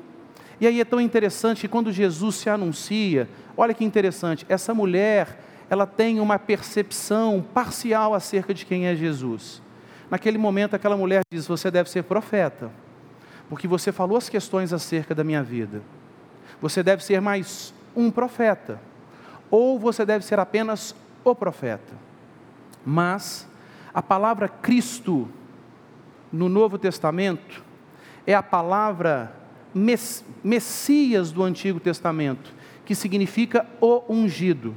[0.58, 5.38] E aí é tão interessante que quando Jesus se anuncia, olha que interessante, essa mulher,
[5.68, 9.60] ela tem uma percepção parcial acerca de quem é Jesus.
[10.10, 12.70] Naquele momento, aquela mulher diz: Você deve ser profeta
[13.48, 15.82] porque você falou as questões acerca da minha vida.
[16.60, 18.80] Você deve ser mais um profeta,
[19.50, 22.06] ou você deve ser apenas o profeta.
[22.86, 23.48] Mas
[23.92, 25.28] a palavra Cristo
[26.32, 27.64] no Novo Testamento
[28.24, 29.34] é a palavra
[30.44, 34.74] Messias do Antigo Testamento, que significa o ungido,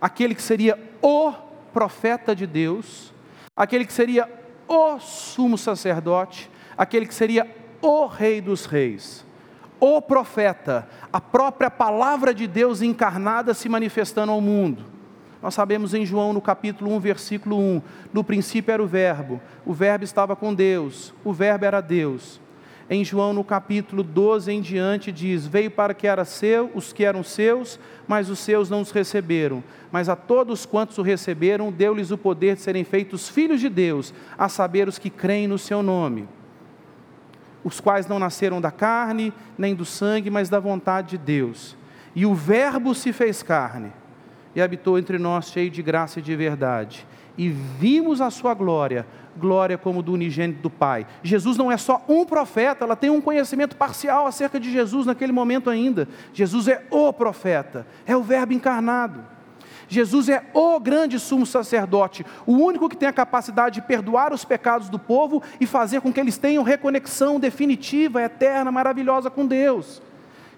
[0.00, 1.32] aquele que seria o
[1.72, 3.12] profeta de Deus,
[3.56, 4.28] aquele que seria
[4.68, 9.26] o sumo sacerdote, aquele que seria o rei dos reis,
[9.80, 14.99] o profeta, a própria palavra de Deus encarnada se manifestando ao mundo.
[15.42, 19.72] Nós sabemos em João, no capítulo 1, versículo 1, no princípio era o Verbo, o
[19.72, 22.38] Verbo estava com Deus, o Verbo era Deus.
[22.90, 27.04] Em João, no capítulo 12 em diante, diz: Veio para que era seu, os que
[27.04, 29.62] eram seus, mas os seus não os receberam.
[29.92, 34.12] Mas a todos quantos o receberam, deu-lhes o poder de serem feitos filhos de Deus,
[34.36, 36.28] a saber, os que creem no seu nome.
[37.62, 41.76] Os quais não nasceram da carne, nem do sangue, mas da vontade de Deus.
[42.12, 43.92] E o Verbo se fez carne
[44.54, 47.06] e habitou entre nós, cheio de graça e de verdade.
[47.38, 51.06] E vimos a sua glória, glória como do unigênito do Pai.
[51.22, 55.32] Jesus não é só um profeta, ela tem um conhecimento parcial acerca de Jesus naquele
[55.32, 56.08] momento ainda.
[56.32, 59.24] Jesus é o profeta, é o Verbo encarnado.
[59.88, 64.44] Jesus é o grande sumo sacerdote, o único que tem a capacidade de perdoar os
[64.44, 70.00] pecados do povo e fazer com que eles tenham reconexão definitiva, eterna, maravilhosa com Deus.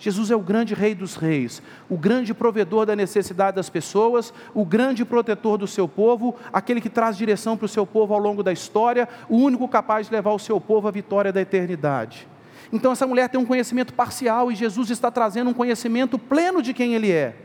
[0.03, 4.65] Jesus é o grande rei dos reis, o grande provedor da necessidade das pessoas, o
[4.65, 8.43] grande protetor do seu povo, aquele que traz direção para o seu povo ao longo
[8.43, 12.27] da história, o único capaz de levar o seu povo à vitória da eternidade.
[12.73, 16.75] Então essa mulher tem um conhecimento parcial e Jesus está trazendo um conhecimento pleno de
[16.75, 17.37] quem ele é.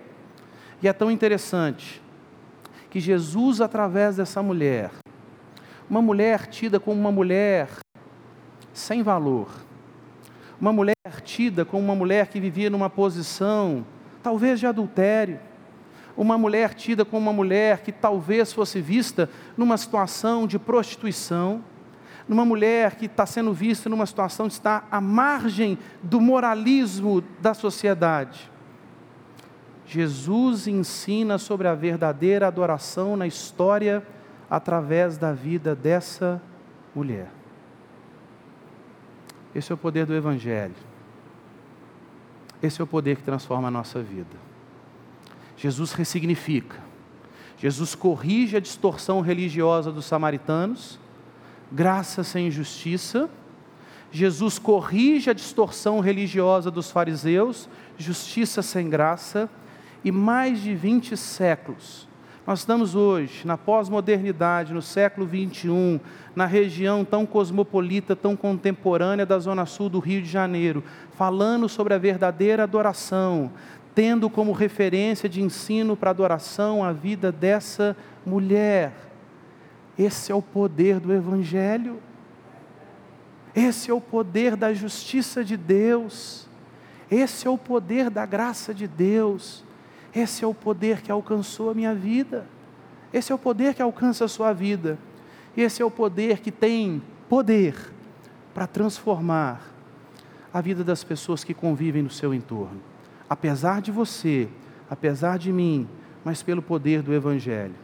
[0.82, 2.02] E é tão interessante
[2.90, 4.90] que Jesus, através dessa mulher,
[5.88, 7.70] uma mulher tida como uma mulher
[8.74, 9.67] sem valor,
[10.60, 13.86] uma mulher tida como uma mulher que vivia numa posição,
[14.24, 15.40] talvez de adultério,
[16.16, 21.64] uma mulher tida como uma mulher que talvez fosse vista numa situação de prostituição,
[22.28, 27.54] numa mulher que está sendo vista numa situação de estar à margem do moralismo da
[27.54, 28.52] sociedade.
[29.86, 34.06] Jesus ensina sobre a verdadeira adoração na história
[34.50, 36.42] através da vida dessa
[36.94, 37.37] mulher.
[39.58, 40.76] Esse é o poder do Evangelho.
[42.62, 44.38] Esse é o poder que transforma a nossa vida.
[45.58, 46.78] Jesus ressignifica.
[47.58, 51.00] Jesus corrige a distorção religiosa dos samaritanos,
[51.72, 53.28] graça sem justiça.
[54.12, 57.68] Jesus corrige a distorção religiosa dos fariseus,
[57.98, 59.50] justiça sem graça.
[60.04, 62.08] E mais de 20 séculos,
[62.48, 66.00] nós estamos hoje, na pós-modernidade, no século 21,
[66.34, 70.82] na região tão cosmopolita, tão contemporânea da Zona Sul do Rio de Janeiro,
[71.12, 73.52] falando sobre a verdadeira adoração,
[73.94, 78.94] tendo como referência de ensino para adoração a vida dessa mulher.
[80.00, 82.00] Esse é o poder do Evangelho.
[83.54, 86.48] Esse é o poder da justiça de Deus.
[87.12, 89.67] Esse é o poder da graça de Deus.
[90.18, 92.48] Esse é o poder que alcançou a minha vida.
[93.14, 94.98] Esse é o poder que alcança a sua vida.
[95.56, 97.76] Esse é o poder que tem poder
[98.52, 99.62] para transformar
[100.52, 102.82] a vida das pessoas que convivem no seu entorno.
[103.30, 104.50] Apesar de você,
[104.90, 105.88] apesar de mim,
[106.26, 107.76] mas pelo poder do Evangelho.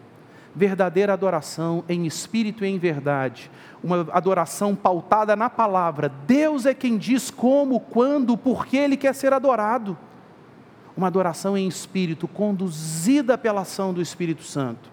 [0.56, 3.52] Verdadeira adoração em espírito e em verdade,
[3.84, 6.10] uma adoração pautada na palavra.
[6.26, 9.96] Deus é quem diz como, quando, por que Ele quer ser adorado
[10.96, 14.92] uma adoração em espírito, conduzida pela ação do Espírito Santo,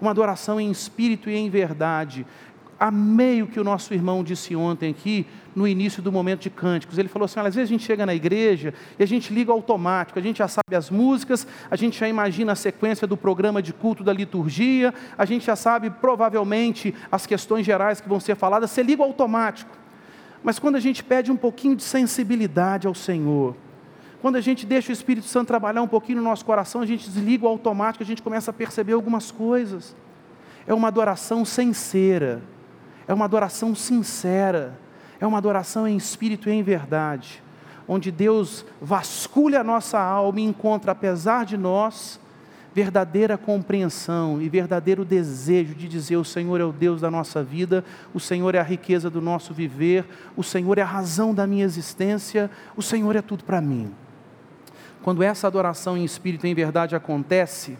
[0.00, 2.26] uma adoração em espírito e em verdade.
[2.78, 6.96] Amei o que o nosso irmão disse ontem aqui, no início do momento de cânticos.
[6.96, 10.16] Ele falou assim: às vezes a gente chega na igreja e a gente liga automático,
[10.18, 13.72] a gente já sabe as músicas, a gente já imagina a sequência do programa de
[13.72, 18.70] culto da liturgia, a gente já sabe provavelmente as questões gerais que vão ser faladas,
[18.70, 19.76] você liga automático.
[20.42, 23.56] Mas quando a gente pede um pouquinho de sensibilidade ao Senhor,
[24.20, 27.08] quando a gente deixa o Espírito Santo trabalhar um pouquinho no nosso coração, a gente
[27.08, 29.94] desliga o automático, a gente começa a perceber algumas coisas.
[30.66, 32.42] É uma adoração sincera,
[33.06, 34.78] é uma adoração sincera,
[35.20, 37.42] é uma adoração em espírito e em verdade,
[37.86, 42.20] onde Deus vasculha a nossa alma e encontra, apesar de nós,
[42.74, 47.84] verdadeira compreensão e verdadeiro desejo de dizer: o Senhor é o Deus da nossa vida,
[48.12, 50.04] o Senhor é a riqueza do nosso viver,
[50.36, 53.92] o Senhor é a razão da minha existência, o Senhor é tudo para mim.
[55.08, 57.78] Quando essa adoração em espírito e em verdade acontece,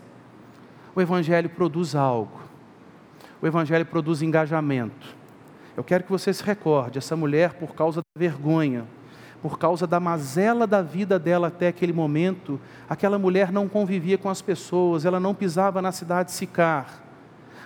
[0.94, 2.40] o Evangelho produz algo.
[3.42, 5.14] O Evangelho produz engajamento.
[5.76, 8.86] Eu quero que você se recorde: essa mulher, por causa da vergonha,
[9.42, 12.58] por causa da mazela da vida dela até aquele momento,
[12.88, 17.02] aquela mulher não convivia com as pessoas, ela não pisava na cidade de Sicar.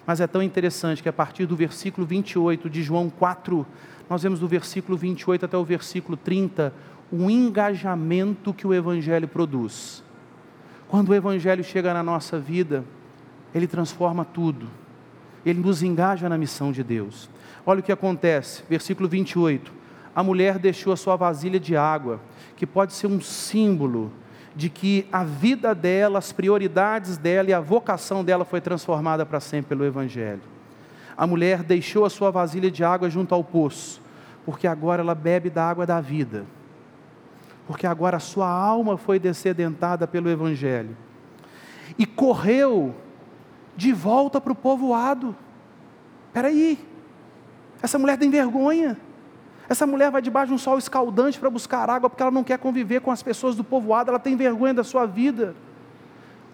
[0.04, 3.64] Mas é tão interessante que a partir do versículo 28 de João 4,
[4.10, 6.72] nós vemos do versículo 28 até o versículo 30,
[7.12, 10.02] o engajamento que o Evangelho produz.
[10.88, 12.84] Quando o Evangelho chega na nossa vida,
[13.54, 14.66] ele transforma tudo,
[15.44, 17.28] ele nos engaja na missão de Deus.
[17.66, 19.72] Olha o que acontece, versículo 28.
[20.14, 22.18] A mulher deixou a sua vasilha de água,
[22.56, 24.10] que pode ser um símbolo
[24.56, 29.40] de que a vida dela, as prioridades dela e a vocação dela foi transformada para
[29.40, 30.42] sempre pelo Evangelho.
[31.16, 34.00] A mulher deixou a sua vasilha de água junto ao poço,
[34.46, 36.44] porque agora ela bebe da água da vida,
[37.66, 40.96] porque agora a sua alma foi descedentada pelo Evangelho,
[41.98, 42.94] e correu
[43.76, 45.34] de volta para o povoado.
[46.28, 46.78] Espera aí,
[47.82, 48.96] essa mulher tem vergonha.
[49.68, 52.58] Essa mulher vai debaixo de um sol escaldante para buscar água porque ela não quer
[52.58, 55.54] conviver com as pessoas do povoado, ela tem vergonha da sua vida.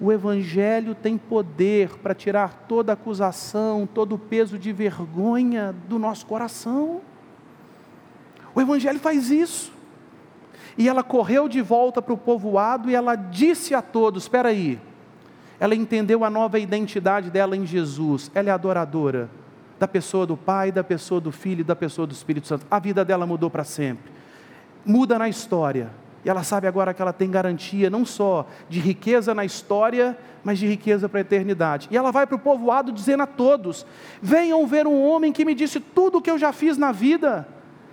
[0.01, 6.25] O Evangelho tem poder para tirar toda acusação, todo o peso de vergonha do nosso
[6.27, 7.01] coração.
[8.55, 9.73] O Evangelho faz isso.
[10.79, 14.81] E ela correu de volta para o povoado e ela disse a todos: espera aí.
[15.59, 18.31] Ela entendeu a nova identidade dela em Jesus.
[18.33, 19.29] Ela é adoradora
[19.77, 22.65] da pessoa do Pai, da pessoa do Filho e da pessoa do Espírito Santo.
[22.71, 24.13] A vida dela mudou para sempre.
[24.87, 25.91] Muda na história.
[26.25, 30.61] E ela sabe agora que ela tem garantia não só de riqueza na história, mas
[30.61, 31.89] de riqueza para a eternidade.
[31.91, 33.85] E ela vai para o povoado dizendo a todos:
[34.23, 37.49] Venham ver um homem que me disse tudo o que eu já fiz na vida.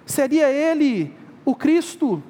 [0.06, 1.12] Seria ele
[1.44, 2.22] o Cristo?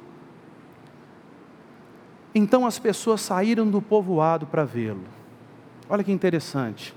[2.38, 5.06] Então as pessoas saíram do povoado para vê-lo.
[5.90, 6.94] Olha que interessante.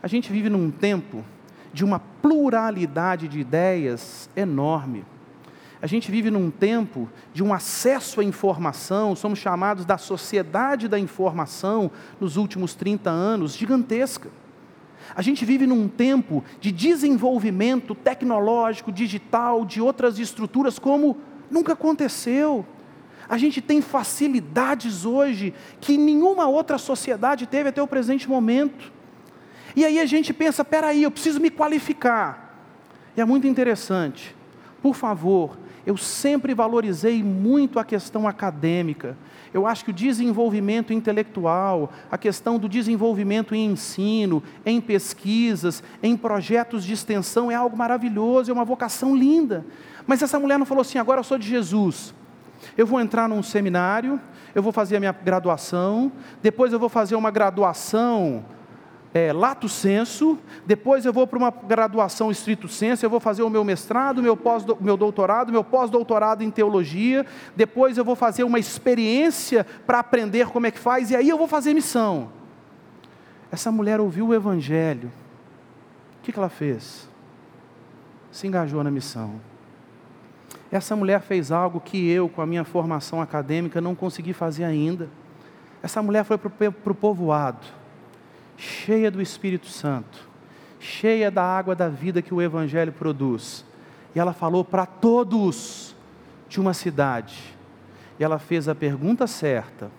[0.00, 1.24] A gente vive num tempo
[1.72, 5.04] de uma pluralidade de ideias enorme.
[5.82, 10.98] A gente vive num tempo de um acesso à informação, somos chamados da sociedade da
[10.98, 14.30] informação nos últimos 30 anos, gigantesca.
[15.14, 21.16] A gente vive num tempo de desenvolvimento tecnológico, digital, de outras estruturas como
[21.50, 22.64] nunca aconteceu.
[23.28, 28.90] A gente tem facilidades hoje que nenhuma outra sociedade teve até o presente momento.
[29.76, 32.56] E aí a gente pensa: peraí, eu preciso me qualificar.
[33.16, 34.34] E é muito interessante.
[34.80, 39.16] Por favor, eu sempre valorizei muito a questão acadêmica.
[39.52, 46.16] Eu acho que o desenvolvimento intelectual, a questão do desenvolvimento em ensino, em pesquisas, em
[46.16, 49.66] projetos de extensão é algo maravilhoso, é uma vocação linda.
[50.06, 52.14] Mas essa mulher não falou assim: agora eu sou de Jesus.
[52.76, 54.20] Eu vou entrar num seminário,
[54.54, 56.10] eu vou fazer a minha graduação,
[56.42, 58.44] depois eu vou fazer uma graduação
[59.12, 63.50] é, lato senso, depois eu vou para uma graduação estrito senso, eu vou fazer o
[63.50, 67.24] meu mestrado, meu, pós, meu doutorado, meu pós-doutorado em teologia,
[67.56, 71.38] depois eu vou fazer uma experiência para aprender como é que faz, e aí eu
[71.38, 72.30] vou fazer missão.
[73.50, 75.10] Essa mulher ouviu o Evangelho,
[76.20, 77.08] o que, que ela fez?
[78.30, 79.40] Se engajou na missão.
[80.70, 85.08] Essa mulher fez algo que eu, com a minha formação acadêmica, não consegui fazer ainda.
[85.82, 87.78] Essa mulher foi para o povoado
[88.58, 90.28] cheia do Espírito Santo,
[90.80, 93.64] cheia da água da vida que o Evangelho produz.
[94.14, 95.94] E ela falou para todos
[96.48, 97.56] de uma cidade.
[98.18, 99.90] E ela fez a pergunta certa,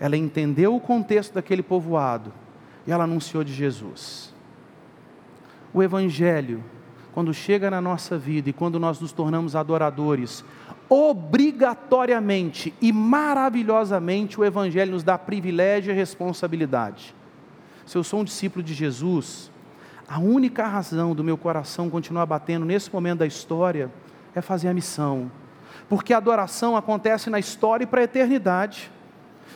[0.00, 2.32] ela entendeu o contexto daquele povoado
[2.86, 4.34] e ela anunciou de Jesus.
[5.74, 6.64] O Evangelho,
[7.18, 10.44] quando chega na nossa vida e quando nós nos tornamos adoradores,
[10.88, 17.18] obrigatoriamente e maravilhosamente o Evangelho nos dá privilégio e responsabilidade
[17.88, 19.50] se eu sou um discípulo de Jesus,
[20.06, 23.90] a única razão do meu coração continuar batendo nesse momento da história
[24.34, 25.32] é fazer a missão.
[25.88, 28.92] Porque a adoração acontece na história e para a eternidade.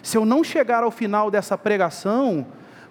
[0.02, 2.46] Se eu não chegar ao final dessa pregação,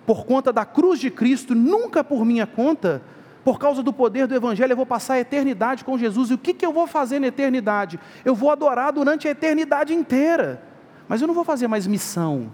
[0.06, 3.02] por conta da cruz de Cristo, nunca por minha conta,
[3.44, 6.30] por causa do poder do Evangelho, eu vou passar a eternidade com Jesus.
[6.30, 8.00] E o que, que eu vou fazer na eternidade?
[8.24, 10.64] Eu vou adorar durante a eternidade inteira.
[11.08, 12.52] Mas eu não vou fazer mais missão.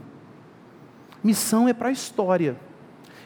[1.24, 2.58] Missão é para a história.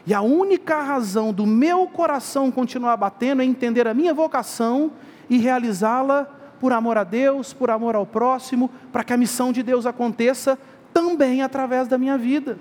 [0.04, 4.90] E a única razão do meu coração continuar batendo é entender a minha vocação
[5.30, 9.62] e realizá-la por amor a Deus, por amor ao próximo, para que a missão de
[9.62, 10.58] Deus aconteça
[10.92, 12.58] também através da minha vida.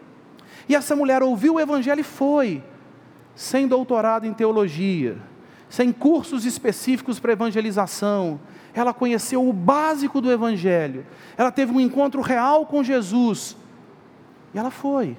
[0.70, 2.64] E essa mulher ouviu o Evangelho e foi,
[3.42, 5.18] sem doutorado em teologia,
[5.68, 8.40] sem cursos específicos para evangelização,
[8.72, 11.04] ela conheceu o básico do Evangelho,
[11.36, 13.58] ela teve um encontro real com Jesus,
[14.54, 15.18] e ela foi.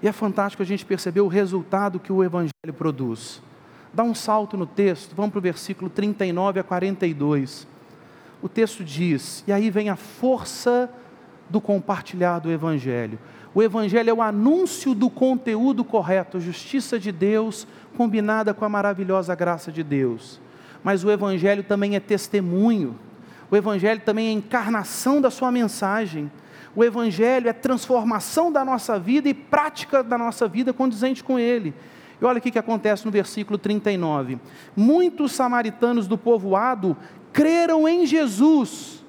[0.00, 3.42] E é fantástico a gente perceber o resultado que o Evangelho produz.
[3.92, 7.66] Dá um salto no texto, vamos para o versículo 39 a 42.
[8.40, 10.88] O texto diz, e aí vem a força
[11.50, 13.18] do compartilhar do Evangelho.
[13.56, 19.34] O Evangelho é o anúncio do conteúdo correto, justiça de Deus combinada com a maravilhosa
[19.34, 20.38] graça de Deus.
[20.84, 22.98] Mas o Evangelho também é testemunho,
[23.50, 26.30] o Evangelho também é encarnação da sua mensagem.
[26.74, 31.72] O Evangelho é transformação da nossa vida e prática da nossa vida condizente com Ele.
[32.20, 34.38] E olha o que acontece no versículo 39.
[34.76, 36.94] Muitos samaritanos do povoado
[37.32, 39.02] creram em Jesus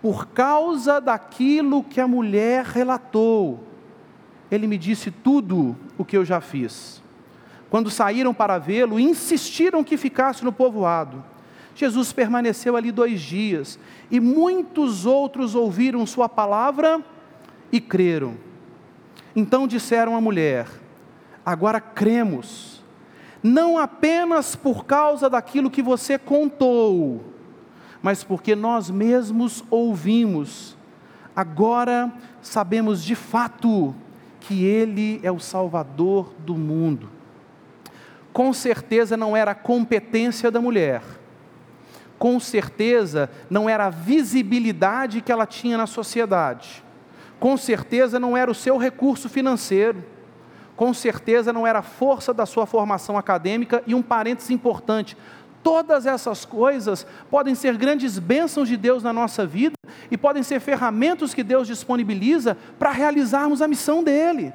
[0.00, 3.73] por causa daquilo que a mulher relatou.
[4.50, 7.02] Ele me disse tudo o que eu já fiz.
[7.70, 11.24] Quando saíram para vê-lo, insistiram que ficasse no povoado.
[11.74, 13.78] Jesus permaneceu ali dois dias
[14.10, 17.02] e muitos outros ouviram Sua palavra
[17.72, 18.36] e creram.
[19.34, 20.68] Então disseram à mulher:
[21.44, 22.82] Agora cremos,
[23.42, 27.24] não apenas por causa daquilo que você contou,
[28.00, 30.76] mas porque nós mesmos ouvimos.
[31.34, 33.92] Agora sabemos de fato
[34.46, 37.10] que Ele é o Salvador do mundo.
[38.32, 41.02] Com certeza não era a competência da mulher
[42.24, 46.82] com certeza não era a visibilidade que ela tinha na sociedade,
[47.38, 50.02] com certeza não era o seu recurso financeiro,
[50.76, 55.16] com certeza não era a força da sua formação acadêmica e um parênteses importante.
[55.64, 59.74] Todas essas coisas podem ser grandes bênçãos de Deus na nossa vida
[60.10, 64.52] e podem ser ferramentas que Deus disponibiliza para realizarmos a missão dele.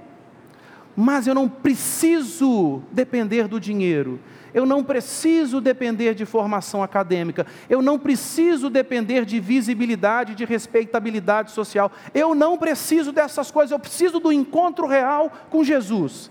[0.96, 4.20] Mas eu não preciso depender do dinheiro,
[4.54, 11.50] eu não preciso depender de formação acadêmica, eu não preciso depender de visibilidade, de respeitabilidade
[11.50, 16.30] social, eu não preciso dessas coisas, eu preciso do encontro real com Jesus.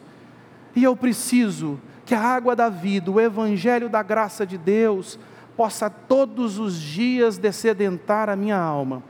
[0.76, 5.18] E eu preciso que a água da vida, o evangelho da graça de Deus,
[5.54, 9.02] possa todos os dias descedentar a minha alma.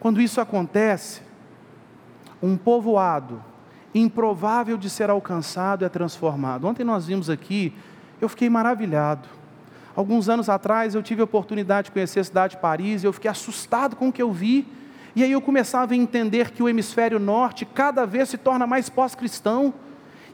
[0.00, 1.22] Quando isso acontece,
[2.42, 3.40] um povoado
[3.94, 6.66] improvável de ser alcançado é transformado.
[6.66, 7.72] Ontem nós vimos aqui
[8.20, 9.28] eu fiquei maravilhado.
[9.94, 13.12] Alguns anos atrás eu tive a oportunidade de conhecer a cidade de Paris e eu
[13.12, 14.66] fiquei assustado com o que eu vi.
[15.14, 18.88] E aí eu começava a entender que o hemisfério norte cada vez se torna mais
[18.88, 19.72] pós-cristão.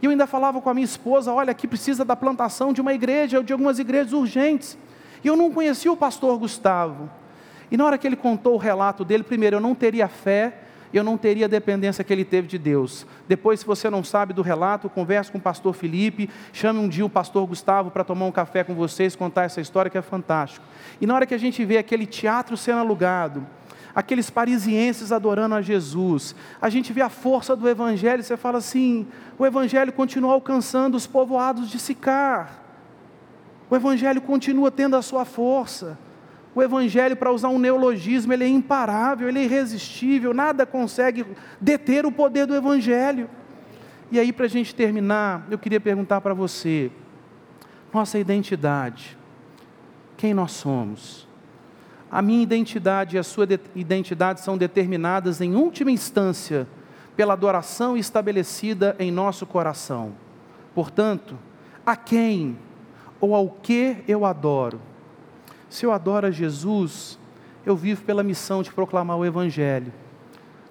[0.01, 2.95] E eu ainda falava com a minha esposa: olha, aqui precisa da plantação de uma
[2.95, 4.77] igreja ou de algumas igrejas urgentes.
[5.23, 7.11] E eu não conhecia o pastor Gustavo.
[7.71, 11.05] E na hora que ele contou o relato dele, primeiro, eu não teria fé eu
[11.05, 13.07] não teria a dependência que ele teve de Deus.
[13.27, 17.05] Depois, se você não sabe do relato, converse com o pastor Felipe, chame um dia
[17.05, 20.65] o pastor Gustavo para tomar um café com vocês, contar essa história que é fantástico.
[21.01, 23.47] E na hora que a gente vê aquele teatro sendo alugado,
[23.99, 26.33] aqueles parisienses adorando a Jesus,
[26.63, 31.05] a gente vê a força do Evangelho, você fala assim: o Evangelho continua alcançando os
[31.05, 32.63] povoados de Sicar,
[33.69, 35.99] o Evangelho continua tendo a sua força.
[36.55, 41.27] O Evangelho, para usar um neologismo, ele é imparável, ele é irresistível, nada consegue
[41.61, 43.29] deter o poder do Evangelho.
[44.13, 46.93] E aí, para a gente terminar, eu queria perguntar para você:
[47.93, 49.19] nossa identidade,
[50.17, 51.28] quem nós somos?
[52.11, 56.67] A minha identidade e a sua identidade são determinadas, em última instância,
[57.17, 60.13] pela adoração estabelecida em nosso coração.
[60.75, 61.37] Portanto,
[61.85, 62.57] a quem
[63.21, 64.81] ou ao que eu adoro?
[65.69, 67.19] Se eu adoro a Jesus,
[67.67, 69.93] eu vivo pela missão de proclamar o Evangelho.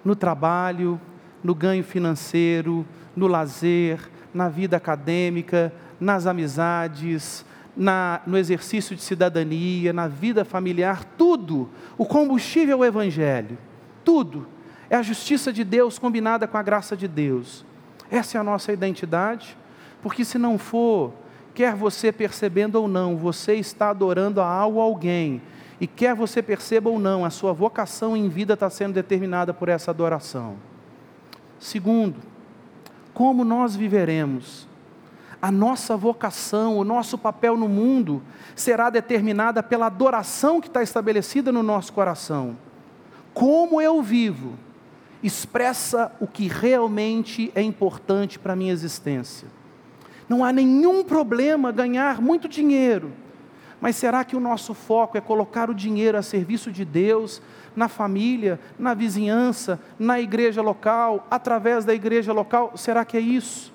[0.04, 1.00] No trabalho,
[1.44, 2.86] no ganho financeiro,
[3.16, 4.00] no lazer,
[4.34, 7.46] na vida acadêmica, nas amizades,
[7.78, 11.70] na, no exercício de cidadania, na vida familiar, tudo.
[11.98, 13.58] O combustível é o Evangelho.
[14.04, 14.48] Tudo.
[14.90, 17.64] É a justiça de Deus combinada com a graça de Deus.
[18.10, 19.58] Essa é a nossa identidade,
[20.02, 21.14] porque se não for,
[21.54, 25.42] quer você percebendo ou não, você está adorando a algo alguém,
[25.80, 29.70] e quer você perceba ou não, a sua vocação em vida está sendo determinada por
[29.70, 30.56] essa adoração.
[31.60, 32.16] Segundo,
[33.14, 34.68] como nós viveremos?
[35.42, 38.24] A nossa vocação, o nosso papel no mundo
[38.56, 42.58] será determinada pela adoração que está estabelecida no nosso coração.
[43.34, 44.58] Como eu vivo
[45.22, 49.48] expressa o que realmente é importante para a minha existência.
[50.30, 53.12] Não há nenhum problema ganhar muito dinheiro,
[53.80, 57.42] mas será que o nosso foco é colocar o dinheiro a serviço de Deus,
[57.76, 62.74] na família, na vizinhança, na igreja local, através da igreja local?
[62.76, 63.72] Será que é isso?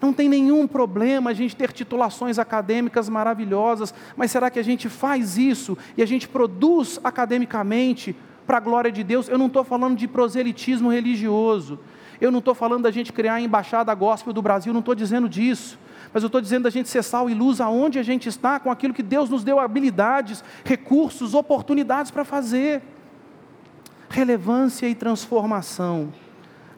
[0.00, 4.88] Não tem nenhum problema a gente ter titulações acadêmicas maravilhosas, mas será que a gente
[4.88, 9.28] faz isso e a gente produz academicamente para a glória de Deus?
[9.28, 11.78] Eu não estou falando de proselitismo religioso,
[12.20, 15.28] eu não estou falando da gente criar a embaixada gospel do Brasil, não estou dizendo
[15.28, 15.78] disso
[16.12, 18.70] mas eu estou dizendo da gente ser sal e luz aonde a gente está, com
[18.70, 22.82] aquilo que Deus nos deu habilidades, recursos, oportunidades para fazer.
[24.08, 26.12] Relevância e transformação.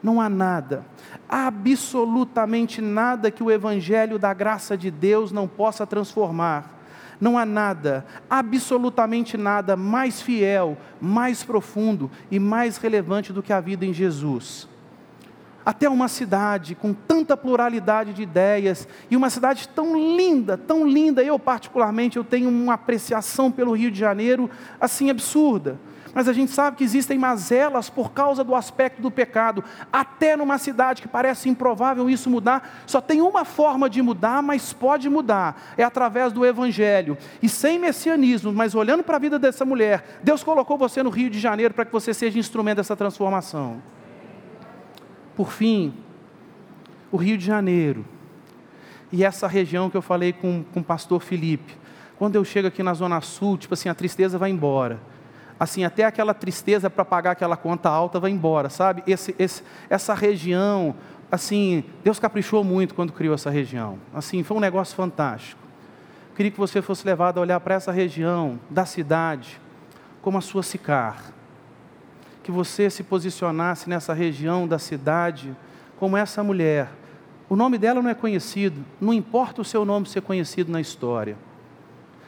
[0.03, 0.85] Não há nada,
[1.33, 6.79] absolutamente nada que o Evangelho da graça de Deus não possa transformar.
[7.19, 13.59] Não há nada, absolutamente nada mais fiel, mais profundo e mais relevante do que a
[13.59, 14.67] vida em Jesus
[15.65, 21.23] até uma cidade com tanta pluralidade de ideias e uma cidade tão linda, tão linda.
[21.23, 25.79] Eu particularmente eu tenho uma apreciação pelo Rio de Janeiro assim absurda.
[26.13, 29.63] Mas a gente sabe que existem mazelas por causa do aspecto do pecado.
[29.91, 34.71] Até numa cidade que parece improvável isso mudar, só tem uma forma de mudar, mas
[34.71, 35.73] pode mudar.
[35.75, 37.17] É através do evangelho.
[37.41, 41.29] E sem messianismo, mas olhando para a vida dessa mulher, Deus colocou você no Rio
[41.29, 43.81] de Janeiro para que você seja instrumento dessa transformação.
[45.35, 45.95] Por fim,
[47.11, 48.05] o Rio de Janeiro.
[49.11, 51.75] E essa região que eu falei com, com o pastor Felipe.
[52.17, 54.99] Quando eu chego aqui na Zona Sul, tipo assim, a tristeza vai embora.
[55.63, 59.01] Assim, até aquela tristeza para pagar aquela conta alta vai embora, sabe?
[59.07, 60.93] Esse, esse, essa região,
[61.31, 63.97] assim, Deus caprichou muito quando criou essa região.
[64.13, 65.61] Assim, foi um negócio fantástico.
[66.35, 69.57] Queria que você fosse levado a olhar para essa região da cidade
[70.21, 71.31] como a sua Sicar
[72.43, 75.55] que você se posicionasse nessa região da cidade
[75.95, 76.89] como essa mulher.
[77.47, 81.37] O nome dela não é conhecido, não importa o seu nome ser conhecido na história,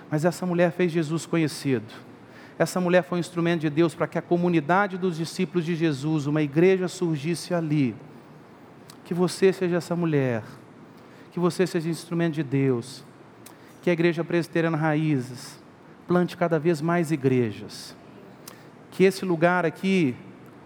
[0.10, 2.15] mas essa mulher fez Jesus conhecido.
[2.58, 6.26] Essa mulher foi um instrumento de Deus para que a comunidade dos discípulos de Jesus,
[6.26, 7.96] uma igreja, surgisse ali.
[9.04, 10.44] Que você seja essa mulher,
[11.32, 13.04] que você seja instrumento de Deus,
[13.82, 15.60] que a igreja presbiteriana Raízes
[16.08, 17.96] plante cada vez mais igrejas
[18.96, 20.16] que esse lugar aqui,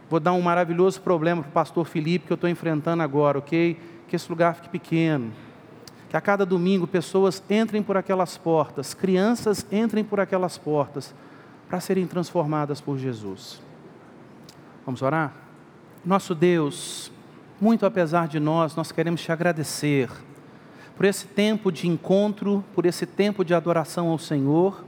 [0.08, 3.76] vou dar um maravilhoso problema para o pastor Felipe que eu estou enfrentando agora, ok?
[4.08, 5.34] Que esse lugar fique pequeno.
[6.08, 11.14] Que a cada domingo pessoas entrem por aquelas portas, crianças entrem por aquelas portas,
[11.70, 13.62] para serem transformadas por Jesus.
[14.84, 15.32] Vamos orar?
[16.04, 17.12] Nosso Deus,
[17.62, 20.10] muito apesar de nós, nós queremos te agradecer
[20.98, 24.84] por esse tempo de encontro, por esse tempo de adoração ao Senhor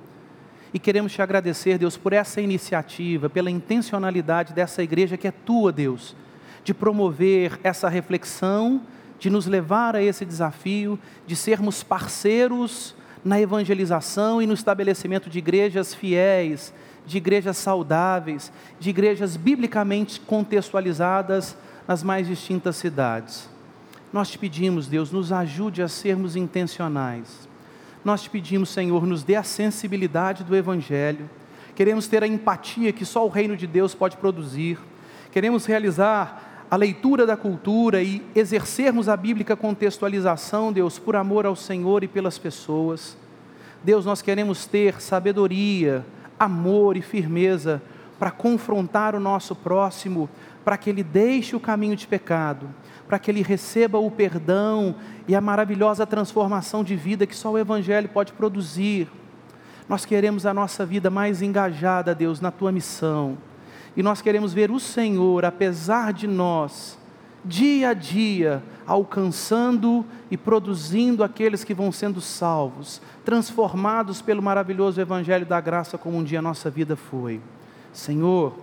[0.74, 5.72] e queremos te agradecer, Deus, por essa iniciativa, pela intencionalidade dessa igreja que é tua,
[5.72, 6.16] Deus,
[6.64, 8.82] de promover essa reflexão,
[9.20, 15.40] de nos levar a esse desafio, de sermos parceiros na evangelização e no estabelecimento de
[15.40, 16.74] igrejas fiéis,
[17.06, 21.58] de igrejas saudáveis, de igrejas biblicamente contextualizadas
[21.88, 23.50] nas mais distintas cidades.
[24.12, 27.52] Nós te pedimos, Deus, nos ajude a sermos intencionais
[28.04, 31.30] nós te pedimos, Senhor, nos dê a sensibilidade do Evangelho.
[31.76, 34.78] Queremos ter a empatia que só o reino de Deus pode produzir.
[35.32, 41.56] Queremos realizar a leitura da cultura e exercermos a bíblica contextualização, Deus, por amor ao
[41.56, 43.18] Senhor e pelas pessoas.
[43.84, 46.06] Deus, nós queremos ter sabedoria,
[46.40, 47.82] amor e firmeza
[48.18, 50.30] para confrontar o nosso próximo,
[50.64, 52.70] para que ele deixe o caminho de pecado
[53.12, 54.96] para que ele receba o perdão
[55.28, 59.10] e a maravilhosa transformação de vida que só o Evangelho pode produzir.
[59.90, 63.38] Nós queremos a nossa vida mais engajada, Deus, na tua missão.
[63.96, 66.98] E nós queremos ver o Senhor, apesar de nós,
[67.44, 75.46] dia a dia, alcançando e produzindo aqueles que vão sendo salvos, transformados pelo maravilhoso Evangelho
[75.46, 77.42] da graça, como um dia a nossa vida foi.
[77.92, 78.56] Senhor,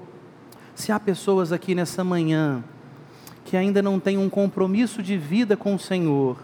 [0.74, 2.62] se há pessoas aqui nessa manhã,
[3.44, 6.36] que ainda não têm um compromisso de vida com o Senhor.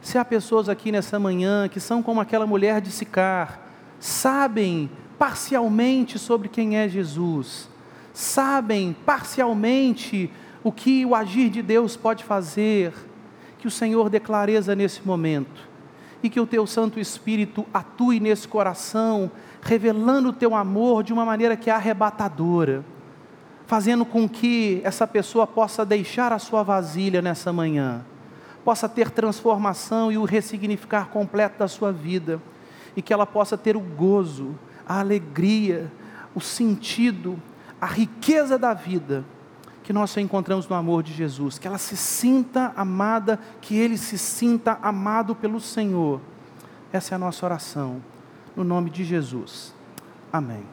[0.00, 3.60] Se há pessoas aqui nessa manhã que são como aquela mulher de Sicar,
[4.00, 7.68] sabem parcialmente sobre quem é Jesus,
[8.14, 10.30] sabem parcialmente
[10.62, 12.94] o que o agir de Deus pode fazer,
[13.58, 15.68] que o Senhor dê clareza nesse momento
[16.22, 21.26] e que o teu Santo Espírito atue nesse coração, revelando o teu amor de uma
[21.26, 22.82] maneira que é arrebatadora
[23.66, 28.04] fazendo com que essa pessoa possa deixar a sua vasilha nessa manhã,
[28.64, 32.40] possa ter transformação e o ressignificar completo da sua vida,
[32.96, 34.54] e que ela possa ter o gozo,
[34.86, 35.90] a alegria,
[36.34, 37.40] o sentido,
[37.84, 39.26] a riqueza da vida
[39.82, 43.98] que nós só encontramos no amor de Jesus, que ela se sinta amada, que ele
[43.98, 46.18] se sinta amado pelo Senhor.
[46.90, 48.02] Essa é a nossa oração,
[48.56, 49.74] no nome de Jesus.
[50.32, 50.64] Amém.